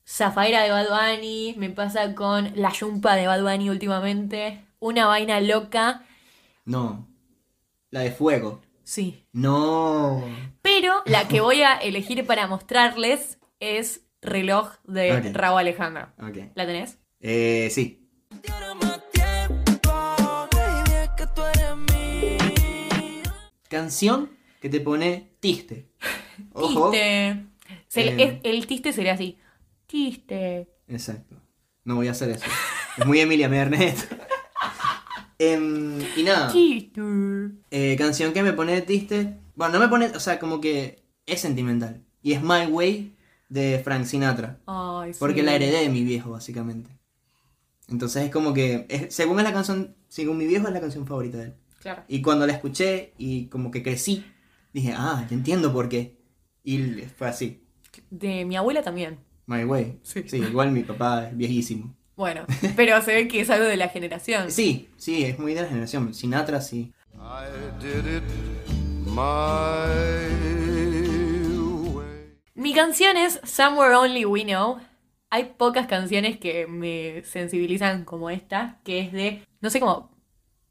Zafaira 0.07 0.61
de 0.63 0.71
Bad 0.71 0.87
Bunny, 0.89 1.55
me 1.57 1.69
pasa 1.69 2.13
con 2.15 2.51
La 2.55 2.71
Yumpa 2.73 3.15
de 3.15 3.27
Bad 3.27 3.43
Bunny 3.43 3.69
últimamente, 3.69 4.65
Una 4.79 5.05
Vaina 5.05 5.39
Loca, 5.39 6.03
No. 6.65 7.07
La 7.91 8.01
de 8.01 8.11
fuego. 8.11 8.61
sí. 8.83 9.23
No. 9.31 10.23
Pero 10.61 11.03
la 11.05 11.27
que 11.27 11.39
voy 11.41 11.61
a 11.61 11.75
elegir 11.77 12.25
para 12.25 12.47
mostrarles 12.47 13.37
es 13.59 14.01
Reloj 14.23 14.69
de. 14.85 15.31
Raúl 15.33 15.59
Alejandro. 15.59 16.07
Ok. 16.19 16.51
¿La 16.55 16.65
tenés? 16.65 16.97
Eh, 17.19 17.69
sí. 17.71 17.99
Canción 23.69 24.29
que 24.61 24.69
te 24.69 24.79
pone 24.79 25.31
tiste. 25.39 25.89
Ojo. 26.53 26.91
Tiste. 26.91 27.45
Se- 27.87 28.01
Eh. 28.07 28.23
es- 28.23 28.39
el 28.43 28.67
tiste 28.67 28.93
sería 28.93 29.13
así. 29.13 29.37
Tiste. 29.87 30.67
Exacto. 30.87 31.35
No 31.83 31.95
voy 31.95 32.07
a 32.07 32.11
hacer 32.11 32.29
eso. 32.29 32.45
Es 32.97 33.05
muy 33.05 33.19
Emilia 33.19 33.49
Mernet. 33.49 33.97
Em, 35.39 35.99
y 36.15 36.23
nada. 36.23 36.51
Tiste. 36.51 37.01
eh, 37.71 37.95
canción 37.97 38.31
que 38.33 38.43
me 38.43 38.53
pone 38.53 38.81
triste. 38.81 39.39
Bueno, 39.55 39.73
no 39.73 39.79
me 39.79 39.87
pone. 39.89 40.05
O 40.15 40.19
sea, 40.19 40.39
como 40.39 40.61
que 40.61 41.03
es 41.25 41.41
sentimental. 41.41 42.03
Y 42.21 42.33
es 42.33 42.41
My 42.41 42.65
Way 42.69 43.15
de 43.53 43.79
Frank 43.83 44.05
Sinatra. 44.05 44.59
Ay, 44.65 45.13
sí. 45.13 45.19
Porque 45.19 45.43
la 45.43 45.53
heredé 45.53 45.81
de 45.81 45.89
mi 45.89 46.03
viejo, 46.03 46.31
básicamente. 46.31 46.89
Entonces 47.87 48.23
es 48.23 48.31
como 48.31 48.53
que. 48.53 48.85
es- 48.89 49.13
según 49.13 49.39
es 49.39 49.43
la 49.45 49.53
canción. 49.53 49.95
Según 50.07 50.37
mi 50.37 50.47
viejo 50.47 50.67
es 50.67 50.73
la 50.73 50.81
canción 50.81 51.05
favorita 51.05 51.37
de 51.37 51.43
él. 51.45 51.53
Claro. 51.79 52.03
Y 52.07 52.21
cuando 52.21 52.47
la 52.47 52.53
escuché 52.53 53.13
y 53.17 53.47
como 53.47 53.69
que 53.69 53.83
crecí, 53.83 54.25
dije, 54.73 54.93
ah, 54.95 55.25
ya 55.29 55.35
entiendo 55.35 55.71
por 55.73 55.89
qué. 55.89 56.17
Y 56.63 56.77
fue 57.17 57.27
así. 57.27 57.63
De 58.09 58.45
mi 58.45 58.55
abuela 58.55 58.81
también. 58.81 59.19
My 59.45 59.65
Way. 59.65 59.99
Sí. 60.03 60.23
igual 60.37 60.71
mi 60.71 60.83
papá 60.83 61.27
es 61.27 61.37
viejísimo. 61.37 61.95
Bueno, 62.15 62.45
pero 62.75 63.01
se 63.01 63.13
ve 63.13 63.27
que 63.27 63.41
es 63.41 63.49
algo 63.49 63.65
de 63.65 63.75
la 63.77 63.89
generación. 63.89 64.49
Sí, 64.51 64.87
sí, 64.97 65.25
es 65.25 65.37
muy 65.39 65.53
de 65.53 65.61
la 65.63 65.67
generación. 65.67 66.13
Sinatra, 66.13 66.61
sí. 66.61 66.93
I 67.15 67.83
did 67.83 68.17
it 68.17 68.23
my 69.05 69.15
way. 69.17 70.52
Mi 72.55 72.73
canción 72.73 73.17
es 73.17 73.39
Somewhere 73.43 73.95
Only 73.95 74.25
We 74.25 74.43
Know. 74.43 74.79
Hay 75.29 75.55
pocas 75.57 75.87
canciones 75.87 76.37
que 76.37 76.67
me 76.67 77.23
sensibilizan 77.23 78.05
como 78.05 78.29
esta, 78.29 78.79
que 78.83 78.99
es 78.99 79.11
de, 79.11 79.43
no 79.61 79.69
sé 79.71 79.79
cómo 79.79 80.11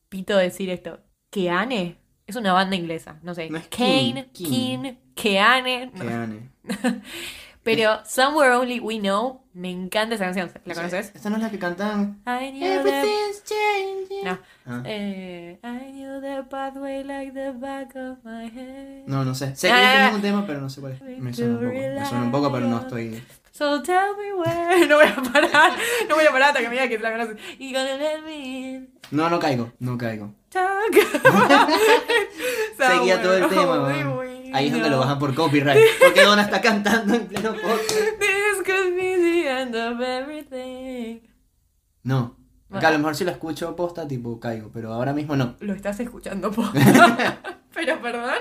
pito 0.08 0.36
decir 0.36 0.70
esto, 0.70 1.00
Keane. 1.30 1.96
Es 2.26 2.36
una 2.36 2.52
banda 2.52 2.76
inglesa, 2.76 3.18
no 3.22 3.34
sé. 3.34 3.50
No 3.50 3.58
es 3.58 3.66
Kane, 3.68 4.30
King, 4.32 4.94
Keane. 5.14 5.86
no. 5.86 6.04
Que 6.04 6.12
Ane. 6.12 6.50
Pero 7.62 8.00
Somewhere 8.04 8.56
Only 8.56 8.80
We 8.80 8.98
Know, 8.98 9.42
me 9.54 9.70
encanta 9.70 10.16
esa 10.16 10.24
canción. 10.24 10.50
¿La 10.64 10.74
conoces? 10.74 11.12
Esta 11.14 11.30
no 11.30 11.36
es 11.36 11.42
la 11.42 11.50
que 11.50 11.58
cantan. 11.58 12.20
I 12.26 12.50
knew 12.50 12.82
the... 12.82 13.02
changing. 13.44 14.24
No. 14.24 14.38
Ah. 14.66 14.82
Eh, 14.84 15.58
I 15.62 15.92
knew 15.92 16.20
the 16.20 16.42
pathway 16.50 17.04
like 17.04 17.32
the 17.32 17.52
back 17.52 17.94
of 17.94 18.18
my 18.24 18.46
head. 18.48 19.04
No, 19.06 19.24
no 19.24 19.34
sé. 19.34 19.54
Sé 19.54 19.68
que 19.68 19.74
Ah, 19.74 20.06
es 20.06 20.12
mismo 20.12 20.22
tema, 20.22 20.46
pero 20.46 20.60
no 20.60 20.68
sé 20.70 20.80
cuál 20.80 20.94
es. 20.94 21.02
Me 21.20 21.32
suena 21.32 21.52
un 21.54 21.58
poco. 21.60 21.72
Me 21.72 22.06
suena 22.06 22.24
un 22.24 22.32
poco, 22.32 22.52
pero 22.52 22.66
no 22.66 22.80
estoy. 22.80 23.22
So 23.52 23.82
tell 23.82 24.16
me 24.16 24.32
where. 24.32 24.86
No 24.88 24.96
voy 24.96 25.06
a 25.06 25.14
parar. 25.32 25.72
No 26.08 26.16
voy 26.16 26.24
a 26.26 26.30
parar 26.32 26.48
hasta 26.48 26.60
que 26.60 26.68
me 26.68 26.74
diga 26.74 26.88
que 26.88 26.96
te 26.96 27.02
la 27.04 27.12
conoces. 27.12 27.36
You 27.58 27.72
gonna 27.72 27.96
let 27.96 28.22
me 28.22 28.70
in. 28.74 28.90
No, 29.12 29.28
no 29.30 29.38
caigo. 29.38 29.70
No 29.78 29.96
caigo. 29.96 30.34
Talk. 30.48 30.94
Seguía 32.76 33.22
todo 33.22 33.36
el 33.36 33.48
tema, 33.48 34.31
Ahí 34.52 34.66
es 34.66 34.72
donde 34.72 34.90
lo 34.90 34.98
bajan 34.98 35.18
por 35.18 35.34
copyright. 35.34 35.80
Porque 36.00 36.22
Donna 36.22 36.42
está 36.42 36.60
cantando 36.60 37.14
en 37.14 37.26
pleno 37.26 37.52
podcast. 37.52 37.90
This 38.18 38.62
could 38.64 38.94
be 38.94 39.16
the 39.16 39.48
end 39.48 39.74
of 39.74 40.00
everything. 40.00 41.20
No. 42.02 42.36
Acá 42.70 42.88
a 42.88 42.92
lo 42.92 42.98
mejor 42.98 43.14
si 43.16 43.24
lo 43.24 43.30
escucho 43.30 43.76
posta, 43.76 44.08
tipo 44.08 44.40
caigo, 44.40 44.70
pero 44.72 44.92
ahora 44.92 45.12
mismo 45.12 45.36
no. 45.36 45.56
Lo 45.60 45.74
estás 45.74 46.00
escuchando, 46.00 46.50
po. 46.50 46.70
Pero 47.74 48.00
perdón. 48.02 48.34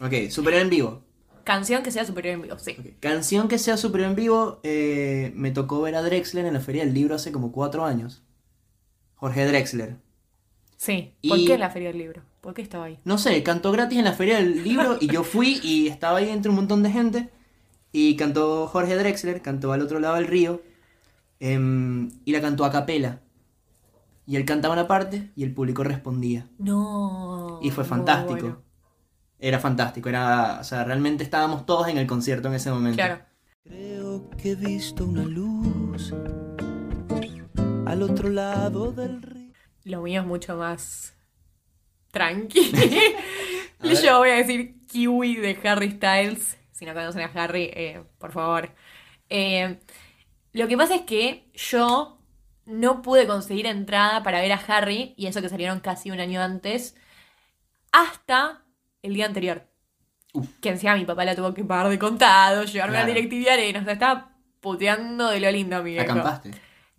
Ok, 0.00 0.30
superior 0.30 0.62
en 0.62 0.70
vivo. 0.70 1.02
Canción 1.44 1.82
que 1.82 1.90
sea 1.90 2.04
superior 2.04 2.34
en 2.34 2.42
vivo, 2.42 2.58
sí. 2.58 2.76
Canción 3.00 3.48
que 3.48 3.58
sea 3.58 3.76
superior 3.76 4.10
en 4.10 4.16
vivo. 4.16 4.60
eh, 4.62 5.32
me 5.34 5.50
tocó 5.50 5.80
ver 5.82 5.94
a 5.94 6.02
Drexler 6.02 6.46
en 6.46 6.54
la 6.54 6.60
Feria 6.60 6.84
del 6.84 6.94
Libro 6.94 7.14
hace 7.14 7.32
como 7.32 7.52
cuatro 7.52 7.84
años. 7.84 8.22
Jorge 9.20 9.46
Drexler. 9.46 9.96
Sí. 10.76 11.14
¿Por 11.28 11.38
Y- 11.38 11.44
qué 11.46 11.54
en 11.54 11.60
la 11.60 11.70
feria 11.70 11.88
del 11.88 11.98
libro? 11.98 12.22
¿Por 12.40 12.54
qué 12.54 12.62
estaba 12.62 12.86
ahí? 12.86 12.98
No 13.04 13.18
sé, 13.18 13.42
cantó 13.42 13.70
gratis 13.70 13.98
en 13.98 14.04
la 14.06 14.14
Feria 14.14 14.36
del 14.38 14.64
Libro 14.64 14.96
y 14.98 15.08
yo 15.08 15.24
fui 15.24 15.60
y 15.62 15.88
estaba 15.88 16.18
ahí 16.18 16.30
entre 16.30 16.48
un 16.48 16.56
montón 16.56 16.82
de 16.82 16.90
gente. 16.90 17.28
Y 17.92 18.16
cantó 18.16 18.66
Jorge 18.66 18.96
Drexler, 18.96 19.42
cantó 19.42 19.72
al 19.74 19.82
otro 19.82 20.00
lado 20.00 20.14
del 20.16 20.26
río. 20.26 20.62
em, 21.42 22.10
y 22.24 22.32
la 22.32 22.40
cantó 22.40 22.64
a 22.64 22.70
capela. 22.70 23.20
Y 24.26 24.36
él 24.36 24.44
cantaba 24.44 24.74
una 24.74 24.86
parte 24.86 25.30
y 25.36 25.42
el 25.44 25.52
público 25.54 25.82
respondía. 25.84 26.46
No. 26.58 27.58
Y 27.62 27.70
fue 27.70 27.84
fantástico. 27.84 28.40
bueno. 28.40 28.62
Era 29.38 29.58
fantástico, 29.58 30.08
era, 30.10 30.58
o 30.60 30.64
sea, 30.64 30.84
realmente 30.84 31.24
estábamos 31.24 31.64
todos 31.64 31.88
en 31.88 31.96
el 31.96 32.06
concierto 32.06 32.48
en 32.48 32.54
ese 32.54 32.70
momento. 32.70 32.96
Claro. 32.96 33.20
Creo 33.64 34.28
que 34.36 34.50
he 34.50 34.54
visto 34.54 35.04
una 35.06 35.24
luz 35.24 36.12
al 37.90 38.02
otro 38.02 38.28
lado 38.30 38.92
del 38.92 39.22
río. 39.22 39.52
Lo 39.84 40.02
mío 40.02 40.20
es 40.20 40.26
mucho 40.26 40.56
más 40.56 41.14
tranqui. 42.10 42.70
Ver. 43.80 44.02
Yo 44.02 44.18
voy 44.18 44.30
a 44.30 44.34
decir 44.34 44.84
Kiwi 44.86 45.36
de 45.36 45.58
Harry 45.64 45.90
Styles. 45.92 46.58
Si 46.72 46.84
no 46.84 46.94
conocen 46.94 47.22
a 47.22 47.30
Harry, 47.34 47.70
eh, 47.74 48.02
por 48.18 48.32
favor. 48.32 48.70
Eh, 49.28 49.78
lo 50.52 50.68
que 50.68 50.76
pasa 50.76 50.94
es 50.96 51.02
que 51.02 51.48
yo 51.54 52.18
no 52.66 53.02
pude 53.02 53.26
conseguir 53.26 53.66
entrada 53.66 54.22
para 54.22 54.40
ver 54.40 54.52
a 54.52 54.56
Harry, 54.68 55.14
y 55.16 55.26
eso 55.26 55.42
que 55.42 55.48
salieron 55.48 55.80
casi 55.80 56.10
un 56.10 56.20
año 56.20 56.40
antes, 56.40 56.96
hasta 57.92 58.62
el 59.02 59.14
día 59.14 59.26
anterior. 59.26 59.66
Que 60.60 60.68
encima 60.70 60.94
mi 60.96 61.04
papá 61.04 61.24
la 61.24 61.34
tuvo 61.34 61.52
que 61.54 61.64
pagar 61.64 61.88
de 61.88 61.98
contado, 61.98 62.64
llevarme 62.64 62.96
Claro. 62.98 63.10
a 63.10 63.14
DirecTV 63.14 63.50
Arena. 63.50 63.80
O 63.80 63.84
sea, 63.84 63.92
estaba 63.94 64.36
puteando 64.60 65.28
de 65.28 65.40
lo 65.40 65.50
lindo, 65.50 65.82
mi 65.82 65.90
viejo. 65.92 66.04
¿Acampaste? 66.12 66.50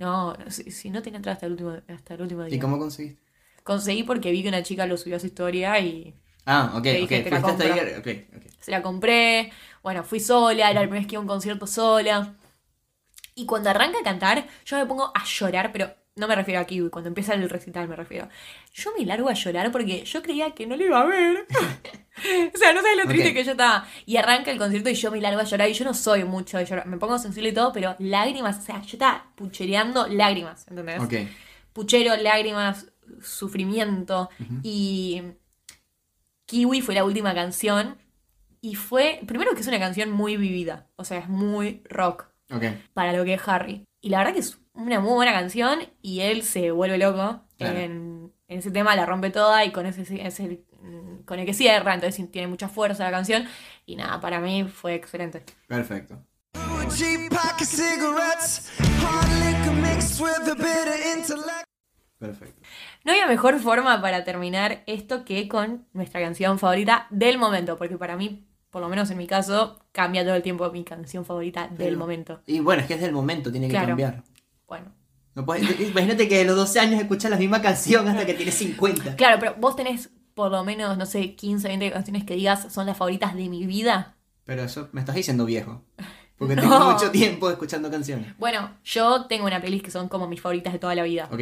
No, 0.02 0.34
no, 0.34 0.50
si, 0.52 0.72
si 0.72 0.90
no 0.90 1.02
tenía 1.02 1.18
entrada 1.18 1.36
hasta 1.36 1.46
el 1.46 1.54
último, 1.54 1.72
hasta 1.88 2.14
el 2.16 2.22
último 2.22 2.44
día. 2.44 2.56
¿Y 2.56 2.60
cómo 2.60 2.78
conseguiste? 2.80 3.22
Conseguí 3.64 4.04
porque 4.04 4.32
vi 4.32 4.44
que 4.44 4.50
una 4.50 4.64
chica 4.64 4.86
lo 4.88 4.98
subió 4.98 5.18
a 5.18 5.20
su 5.20 5.28
historia 5.28 5.80
y 5.80 6.16
Ah, 6.46 6.74
ok, 6.76 6.86
dije, 6.90 7.22
te 7.24 7.32
la 7.32 7.38
hasta 7.38 7.64
ahí. 7.64 7.80
Ok, 8.00 8.08
ok. 8.38 8.46
se 8.60 8.72
la 8.72 8.82
compré. 8.82 9.52
Bueno, 9.84 10.04
fui 10.04 10.20
sola, 10.20 10.72
era 10.72 10.82
el 10.82 10.88
primer 10.90 11.02
vez 11.04 11.08
que 11.08 11.16
iba 11.16 11.22
a 11.22 11.24
un 11.24 11.28
concierto 11.30 11.68
sola. 11.68 12.36
Y 13.36 13.46
cuando 13.46 13.70
arranca 13.70 14.00
a 14.00 14.04
cantar, 14.04 14.48
yo 14.66 14.78
me 14.78 14.86
pongo 14.86 15.12
a 15.16 15.24
llorar, 15.26 15.72
pero 15.72 15.94
no 16.16 16.28
me 16.28 16.36
refiero 16.36 16.60
a 16.60 16.66
Kiwi, 16.66 16.90
cuando 16.90 17.08
empieza 17.08 17.34
el 17.34 17.50
recital 17.50 17.88
me 17.88 17.96
refiero. 17.96 18.28
Yo 18.74 18.92
me 18.98 19.06
largo 19.06 19.30
a 19.30 19.34
llorar 19.34 19.72
porque 19.72 20.04
yo 20.04 20.22
creía 20.22 20.52
que 20.52 20.68
no 20.68 20.76
lo 20.76 20.86
iba 20.86 21.00
a 21.00 21.06
ver. 21.06 21.48
o 22.54 22.58
sea, 22.58 22.74
no 22.74 22.82
sabes 22.82 22.98
lo 22.98 23.08
triste 23.08 23.34
que 23.34 23.44
yo 23.44 23.52
estaba. 23.52 23.88
Y 24.06 24.18
arranca 24.18 24.52
el 24.52 24.58
concierto 24.58 24.90
y 24.90 24.94
yo 24.96 25.10
me 25.12 25.22
largo 25.22 25.40
a 25.40 25.46
llorar. 25.46 25.70
Y 25.70 25.74
yo 25.74 25.86
no 25.86 25.94
soy 25.94 26.24
mucho 26.26 26.58
de 26.58 26.66
llorar. 26.66 26.86
Me 26.88 26.98
pongo 26.98 27.18
sensible 27.18 27.50
y 27.50 27.54
todo, 27.54 27.72
pero 27.72 27.96
lágrimas, 28.00 28.58
o 28.60 28.62
sea, 28.62 28.82
yo 28.82 28.94
estaba 28.94 29.32
puchereando 29.36 30.08
lágrimas, 30.08 30.68
¿entendés? 30.68 31.00
Ok. 31.02 31.14
puchero, 31.74 32.16
lágrimas, 32.18 32.92
sufrimiento. 33.22 34.30
Y 34.64 35.22
Kiwi 36.46 36.82
fue 36.82 36.96
la 36.96 37.06
última 37.06 37.34
canción. 37.34 37.98
Y 38.60 38.76
fue, 38.76 39.22
primero 39.26 39.54
que 39.56 39.62
es 39.62 39.68
una 39.68 39.80
canción 39.80 40.12
muy 40.12 40.38
vivida, 40.38 40.88
o 40.96 41.04
sea, 41.04 41.18
es 41.18 41.28
muy 41.28 41.82
rock 41.90 42.28
Ok. 42.52 42.66
para 42.94 43.12
lo 43.14 43.26
que 43.26 43.34
es 43.34 43.42
Harry. 43.48 43.86
Y 44.02 44.10
la 44.10 44.20
verdad 44.20 44.34
que 44.34 44.40
es 44.42 44.60
una 44.74 45.00
muy 45.00 45.14
buena 45.14 45.34
canción 45.34 45.80
y 46.02 46.22
él 46.22 46.44
se 46.44 46.72
vuelve 46.72 46.98
loco 46.98 47.42
Claro. 47.58 47.78
en, 47.78 48.34
en 48.48 48.60
ese 48.60 48.72
tema, 48.72 48.96
la 48.96 49.06
rompe 49.06 49.30
toda 49.30 49.64
y 49.66 49.72
con 49.72 49.86
ese 49.86 50.02
es 50.26 50.40
el, 50.40 50.64
mm, 50.82 51.24
con 51.26 51.40
el 51.40 51.46
que 51.46 51.54
cierra, 51.54 51.94
entonces 51.94 52.32
tiene 52.32 52.48
mucha 52.48 52.68
fuerza 52.70 53.04
la 53.04 53.12
canción. 53.12 53.46
Y 53.86 53.96
nada, 53.96 54.20
para 54.20 54.40
mí 54.40 54.64
fue 54.66 54.96
excelente. 54.96 55.44
Perfecto. 55.68 56.24
Perfecto. 62.20 62.62
No 63.04 63.12
había 63.14 63.28
mejor 63.28 63.60
forma 63.60 64.00
para 64.02 64.24
terminar 64.24 64.84
esto 64.86 65.26
que 65.26 65.48
con 65.48 65.88
nuestra 65.94 66.22
canción 66.22 66.60
favorita 66.60 67.08
del 67.10 67.38
momento, 67.38 67.78
porque 67.78 67.98
para 67.98 68.16
mí, 68.16 68.48
por 68.70 68.82
lo 68.82 68.90
menos 68.90 69.10
en 69.10 69.18
mi 69.18 69.26
caso, 69.28 69.80
cambia 69.92 70.24
todo 70.24 70.36
el 70.36 70.44
tiempo 70.44 70.70
mi 70.72 70.84
canción 70.84 71.26
favorita 71.26 71.68
del 71.70 71.98
momento. 71.98 72.42
Y 72.46 72.60
bueno, 72.60 72.82
es 72.82 72.88
que 72.88 72.94
es 72.96 73.02
del 73.02 73.12
momento, 73.14 73.52
tiene 73.52 73.68
que 73.68 73.72
Claro. 73.72 73.88
cambiar. 73.90 74.24
Bueno, 74.72 74.94
No 75.36 75.46
puedes- 75.46 75.80
imagínate 75.90 76.30
que 76.30 76.38
de 76.38 76.46
los 76.46 76.56
12 76.56 76.80
años 76.80 77.02
escuchas 77.02 77.30
la 77.30 77.36
misma 77.36 77.62
canción 77.62 78.08
hasta 78.08 78.26
que 78.26 78.34
tienes 78.36 78.56
50. 78.66 79.18
claro, 79.18 79.38
pero 79.38 79.56
vos 79.60 79.76
tenés 79.76 80.10
por 80.34 80.50
lo 80.50 80.64
menos, 80.64 80.98
no 80.98 81.06
sé, 81.06 81.36
15, 81.36 81.68
20 81.68 81.92
canciones 81.92 82.24
que 82.24 82.36
digas 82.36 82.68
son 82.72 82.86
las 82.86 82.96
favoritas 82.98 83.36
de 83.36 83.50
mi 83.50 83.66
vida. 83.66 84.16
Pero 84.46 84.64
eso 84.64 84.88
me 84.94 85.02
estás 85.02 85.16
diciendo 85.16 85.44
viejo. 85.46 85.84
Porque 86.38 86.56
No. 86.56 86.62
tengo 86.62 86.92
mucho 86.94 87.12
tiempo 87.12 87.50
escuchando 87.52 87.92
canciones. 87.92 88.34
Bueno, 88.38 88.72
yo 88.86 89.26
tengo 89.26 89.46
una 89.46 89.60
playlist 89.60 89.84
que 89.84 89.92
son 89.92 90.08
como 90.08 90.26
mis 90.28 90.40
favoritas 90.40 90.72
de 90.72 90.80
toda 90.80 90.96
la 90.96 91.04
vida. 91.04 91.28
Ok. 91.32 91.42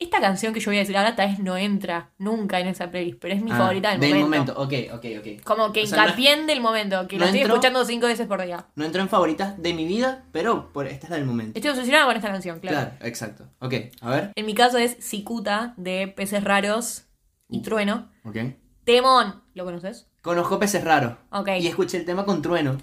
Esta 0.00 0.20
canción 0.20 0.54
que 0.54 0.60
yo 0.60 0.70
voy 0.70 0.76
a 0.76 0.80
decir 0.80 0.96
ahora 0.96 1.16
tal 1.16 1.30
vez 1.30 1.38
no 1.40 1.56
entra 1.56 2.10
nunca 2.18 2.60
en 2.60 2.68
esa 2.68 2.88
playlist, 2.88 3.18
pero 3.18 3.34
es 3.34 3.42
mi 3.42 3.50
Ah, 3.50 3.56
favorita 3.58 3.96
del, 3.96 4.14
momento. 4.20 4.52
Ok, 4.56 4.72
ok, 4.94 5.04
ok. 5.18 5.42
Como 5.42 5.72
que 5.72 5.82
O 5.82 5.86
sea, 5.86 6.06
no- 6.06 6.46
del 6.46 6.60
momento, 6.60 7.08
que 7.08 7.16
no 7.16 7.20
lo 7.20 7.24
estoy 7.26 7.40
entró- 7.40 7.54
escuchando 7.54 7.84
cinco 7.84 8.06
veces 8.06 8.28
por 8.28 8.40
día. 8.40 8.66
No 8.76 8.84
entro 8.84 9.02
en 9.02 9.08
favoritas 9.08 9.60
de 9.60 9.74
mi 9.74 9.86
vida, 9.86 10.24
pero 10.30 10.72
por 10.72 10.86
esta 10.86 11.06
es 11.06 11.10
la 11.10 11.16
del 11.16 11.24
momento. 11.26 11.58
Estoy 11.58 11.72
obsesionada 11.72 12.06
con 12.06 12.14
esta 12.16 12.28
canción, 12.30 12.60
claro. 12.60 12.76
Claro, 12.90 13.06
exacto. 13.06 13.48
Ok, 13.58 13.74
a 14.00 14.10
ver. 14.10 14.32
En 14.36 14.46
mi 14.46 14.54
caso 14.54 14.78
es 14.78 14.96
Cicuta 15.00 15.74
de 15.76 16.06
Peces 16.06 16.44
Raros 16.44 17.06
y 17.48 17.58
Uh. 17.58 17.62
Trueno. 17.62 18.08
Ok. 18.24 18.36
Temón, 18.84 19.42
¿lo 19.54 19.64
conoces? 19.64 20.06
Conozco 20.22 20.60
Peces 20.60 20.84
Raros. 20.84 21.14
Ok. 21.32 21.48
Y 21.60 21.66
escuché 21.66 21.96
el 21.98 22.04
tema 22.04 22.24
con 22.24 22.40
Trueno. 22.40 22.78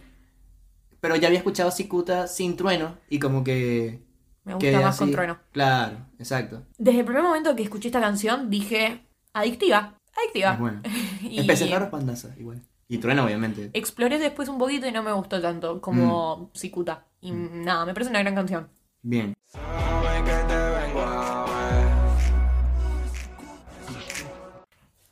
Pero 1.00 1.16
ya 1.16 1.28
había 1.28 1.40
escuchado 1.40 1.72
Cicuta 1.72 2.28
sin 2.28 2.58
Trueno 2.58 2.98
y 3.10 3.20
como 3.20 3.44
que... 3.44 4.04
Me 4.46 4.54
gusta 4.54 4.80
más 4.80 4.98
con. 4.98 5.12
Trueno. 5.12 5.38
Claro, 5.52 5.98
exacto. 6.20 6.64
Desde 6.78 7.00
el 7.00 7.06
primer 7.06 7.24
momento 7.24 7.56
que 7.56 7.64
escuché 7.64 7.88
esta 7.90 8.00
canción 8.00 8.50
dije, 8.50 9.06
adictiva, 9.34 10.00
adictiva. 10.16 10.54
Es 10.54 10.60
bueno. 10.60 10.82
Y 11.22 11.40
Es 11.40 11.46
Peces 11.48 11.70
Raros 11.72 11.90
Pandaza, 11.90 12.30
igual. 12.38 12.62
Y 12.88 13.00
Trueno, 13.00 13.26
obviamente. 13.26 13.72
Exploré 13.74 14.20
después 14.20 14.48
un 14.48 14.60
poquito 14.60 14.88
y 14.88 14.92
no 14.92 15.02
me 15.04 15.12
gustó 15.12 15.42
tanto 15.42 15.82
como 15.82 16.38
Mm. 16.38 16.58
Cicuta. 16.58 17.06
Y 17.22 17.32
nada, 17.32 17.86
me 17.86 17.94
parece 17.94 18.12
una 18.12 18.20
gran 18.22 18.36
canción. 18.36 18.70
Bien. 19.02 19.34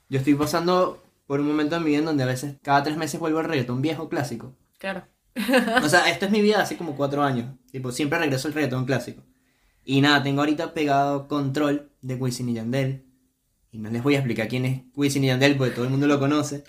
Yo 0.09 0.19
estoy 0.19 0.35
pasando 0.35 1.01
por 1.25 1.39
un 1.39 1.47
momento 1.47 1.75
en 1.75 1.83
mi 1.83 1.89
vida 1.89 1.99
en 1.99 2.05
donde 2.05 2.23
a 2.23 2.27
veces 2.27 2.57
cada 2.61 2.83
tres 2.83 2.97
meses 2.97 3.19
vuelvo 3.19 3.39
al 3.39 3.45
reggaetón 3.45 3.81
viejo 3.81 4.09
clásico. 4.09 4.53
Claro. 4.77 5.03
O 5.83 5.89
sea, 5.89 6.09
esto 6.09 6.25
es 6.25 6.31
mi 6.31 6.41
vida 6.41 6.61
hace 6.61 6.77
como 6.77 6.95
cuatro 6.95 7.23
años. 7.23 7.55
Tipo, 7.71 7.91
siempre 7.91 8.19
regreso 8.19 8.47
al 8.47 8.53
reggaetón 8.53 8.85
clásico. 8.85 9.23
Y 9.83 10.01
nada, 10.01 10.23
tengo 10.23 10.41
ahorita 10.41 10.73
pegado 10.73 11.27
Control 11.27 11.91
de 12.01 12.15
Wisin 12.15 12.49
y 12.49 12.53
Yandel. 12.53 13.05
Y 13.71 13.79
no 13.79 13.89
les 13.89 14.03
voy 14.03 14.15
a 14.15 14.19
explicar 14.19 14.47
quién 14.47 14.65
es 14.65 14.81
Wisin 14.95 15.23
y 15.23 15.27
Yandel 15.27 15.57
porque 15.57 15.73
todo 15.73 15.85
el 15.85 15.91
mundo 15.91 16.07
lo 16.07 16.19
conoce. 16.19 16.63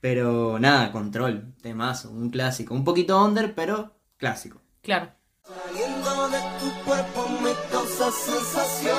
Pero 0.00 0.58
nada, 0.58 0.92
Control, 0.92 1.54
temazo, 1.60 2.10
un 2.10 2.30
clásico. 2.30 2.74
Un 2.74 2.84
poquito 2.84 3.22
under, 3.22 3.54
pero 3.54 3.96
clásico. 4.16 4.62
Claro. 4.82 5.10
Saliendo 5.42 6.28
de 6.28 6.38
tu 6.60 6.84
cuerpo 6.84 7.28
me 7.42 7.52
causa 7.70 8.10
sensación. 8.10 8.96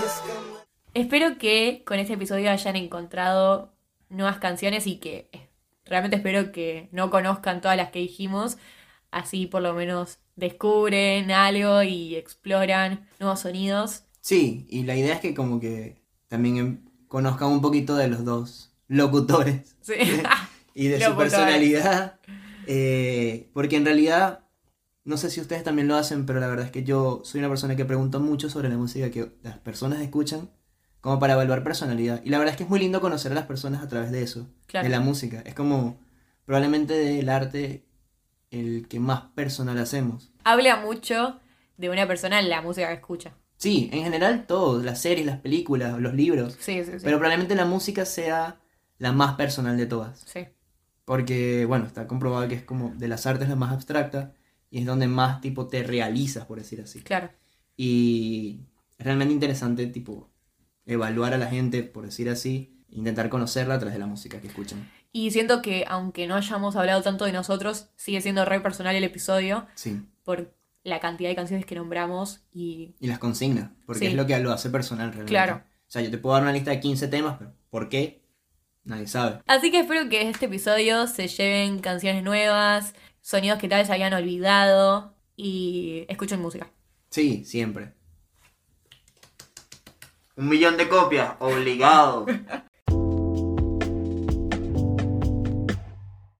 Y 0.00 0.04
es 0.04 0.12
que 0.20 0.54
Espero 0.94 1.38
que 1.38 1.82
con 1.84 1.98
este 1.98 2.14
episodio 2.14 2.52
hayan 2.52 2.76
encontrado 2.76 3.74
nuevas 4.08 4.38
canciones 4.38 4.86
y 4.86 4.98
que 4.98 5.28
realmente 5.86 6.16
espero 6.16 6.52
que 6.52 6.88
no 6.92 7.10
conozcan 7.10 7.60
todas 7.60 7.76
las 7.76 7.90
que 7.90 7.98
dijimos. 8.00 8.56
Así 9.10 9.46
por 9.46 9.62
lo 9.62 9.74
menos 9.74 10.18
descubren 10.36 11.30
algo 11.30 11.82
y 11.82 12.16
exploran 12.16 13.06
nuevos 13.20 13.40
sonidos. 13.40 14.02
Sí, 14.20 14.66
y 14.70 14.82
la 14.84 14.96
idea 14.96 15.14
es 15.14 15.20
que 15.20 15.34
como 15.34 15.60
que 15.60 16.02
también 16.28 16.56
em- 16.56 16.84
conozcan 17.08 17.48
un 17.50 17.60
poquito 17.60 17.94
de 17.96 18.08
los 18.08 18.24
dos 18.24 18.72
locutores 18.88 19.76
Sí. 19.82 19.94
y 20.74 20.88
de 20.88 21.00
su 21.04 21.14
personalidad. 21.16 22.18
eh, 22.66 23.50
porque 23.52 23.76
en 23.76 23.84
realidad, 23.84 24.40
no 25.04 25.16
sé 25.16 25.30
si 25.30 25.40
ustedes 25.40 25.62
también 25.62 25.86
lo 25.88 25.94
hacen, 25.96 26.26
pero 26.26 26.40
la 26.40 26.48
verdad 26.48 26.66
es 26.66 26.72
que 26.72 26.82
yo 26.82 27.20
soy 27.24 27.38
una 27.40 27.48
persona 27.48 27.76
que 27.76 27.84
pregunta 27.84 28.18
mucho 28.18 28.48
sobre 28.50 28.68
la 28.68 28.76
música 28.78 29.10
que 29.10 29.30
las 29.42 29.58
personas 29.58 30.00
escuchan, 30.00 30.50
como 31.04 31.18
para 31.18 31.34
evaluar 31.34 31.62
personalidad. 31.62 32.22
Y 32.24 32.30
la 32.30 32.38
verdad 32.38 32.52
es 32.52 32.56
que 32.56 32.62
es 32.62 32.70
muy 32.70 32.80
lindo 32.80 32.98
conocer 33.02 33.30
a 33.30 33.34
las 33.34 33.44
personas 33.44 33.82
a 33.82 33.88
través 33.88 34.10
de 34.10 34.22
eso, 34.22 34.48
Claro. 34.66 34.84
de 34.84 34.90
la 34.90 35.00
música. 35.00 35.42
Es 35.44 35.52
como 35.54 35.98
probablemente 36.46 36.94
del 36.94 37.28
arte 37.28 37.84
el 38.50 38.88
que 38.88 39.00
más 39.00 39.20
personal 39.34 39.76
hacemos. 39.76 40.32
Habla 40.44 40.76
mucho 40.76 41.38
de 41.76 41.90
una 41.90 42.06
persona 42.08 42.40
en 42.40 42.48
la 42.48 42.62
música 42.62 42.88
que 42.88 42.94
escucha. 42.94 43.34
Sí, 43.58 43.90
en 43.92 44.02
general 44.04 44.46
todo, 44.46 44.82
las 44.82 44.98
series, 44.98 45.26
las 45.26 45.40
películas, 45.40 45.98
los 46.00 46.14
libros. 46.14 46.56
Sí, 46.58 46.82
sí, 46.86 46.92
sí. 46.92 46.98
Pero 47.04 47.18
probablemente 47.18 47.54
la 47.54 47.66
música 47.66 48.06
sea 48.06 48.58
la 48.96 49.12
más 49.12 49.34
personal 49.34 49.76
de 49.76 49.84
todas. 49.84 50.20
Sí. 50.20 50.46
Porque, 51.04 51.66
bueno, 51.66 51.84
está 51.84 52.06
comprobado 52.06 52.48
que 52.48 52.54
es 52.54 52.62
como 52.62 52.94
de 52.94 53.08
las 53.08 53.26
artes 53.26 53.50
la 53.50 53.56
más 53.56 53.72
abstracta 53.74 54.32
y 54.70 54.78
es 54.78 54.86
donde 54.86 55.06
más 55.06 55.42
tipo 55.42 55.66
te 55.66 55.82
realizas, 55.82 56.46
por 56.46 56.56
decir 56.60 56.80
así. 56.80 57.02
Claro. 57.02 57.28
Y 57.76 58.60
es 58.96 59.04
realmente 59.04 59.34
interesante 59.34 59.86
tipo 59.88 60.30
evaluar 60.86 61.34
a 61.34 61.38
la 61.38 61.46
gente, 61.46 61.82
por 61.82 62.04
decir 62.04 62.28
así, 62.28 62.76
intentar 62.90 63.28
conocerla 63.28 63.74
a 63.74 63.78
través 63.78 63.94
de 63.94 63.98
la 64.00 64.06
música 64.06 64.40
que 64.40 64.48
escuchan. 64.48 64.90
Y 65.12 65.30
siento 65.30 65.62
que 65.62 65.84
aunque 65.88 66.26
no 66.26 66.34
hayamos 66.34 66.76
hablado 66.76 67.02
tanto 67.02 67.24
de 67.24 67.32
nosotros, 67.32 67.88
sigue 67.96 68.20
siendo 68.20 68.44
re 68.44 68.60
personal 68.60 68.94
el 68.96 69.04
episodio 69.04 69.66
Sí. 69.74 70.00
por 70.24 70.54
la 70.82 71.00
cantidad 71.00 71.30
de 71.30 71.36
canciones 71.36 71.64
que 71.66 71.74
nombramos 71.76 72.40
y 72.52 72.94
Y 73.00 73.06
las 73.06 73.18
consigna, 73.18 73.74
porque 73.86 74.00
Sí. 74.00 74.06
es 74.06 74.14
lo 74.14 74.26
que 74.26 74.38
lo 74.40 74.52
hace 74.52 74.70
personal 74.70 75.08
realmente. 75.08 75.30
Claro. 75.30 75.62
O 75.86 75.90
sea, 75.94 76.02
yo 76.02 76.10
te 76.10 76.18
puedo 76.18 76.34
dar 76.34 76.42
una 76.42 76.52
lista 76.52 76.70
de 76.72 76.80
15 76.80 77.08
temas, 77.08 77.36
pero 77.38 77.54
¿por 77.70 77.88
qué? 77.88 78.22
Nadie 78.84 79.06
sabe. 79.06 79.40
Así 79.46 79.70
que 79.70 79.80
espero 79.80 80.08
que 80.10 80.28
este 80.28 80.46
episodio 80.46 81.06
se 81.06 81.28
lleven 81.28 81.78
canciones 81.78 82.22
nuevas, 82.22 82.94
sonidos 83.22 83.58
que 83.58 83.68
tal 83.68 83.80
vez 83.80 83.88
hayan 83.90 84.12
olvidado 84.12 85.14
y 85.36 86.04
escuchen 86.08 86.40
música. 86.40 86.70
Sí, 87.10 87.44
siempre. 87.44 87.94
Un 90.36 90.48
millón 90.48 90.76
de 90.76 90.88
copias, 90.88 91.34
obligado. 91.38 92.26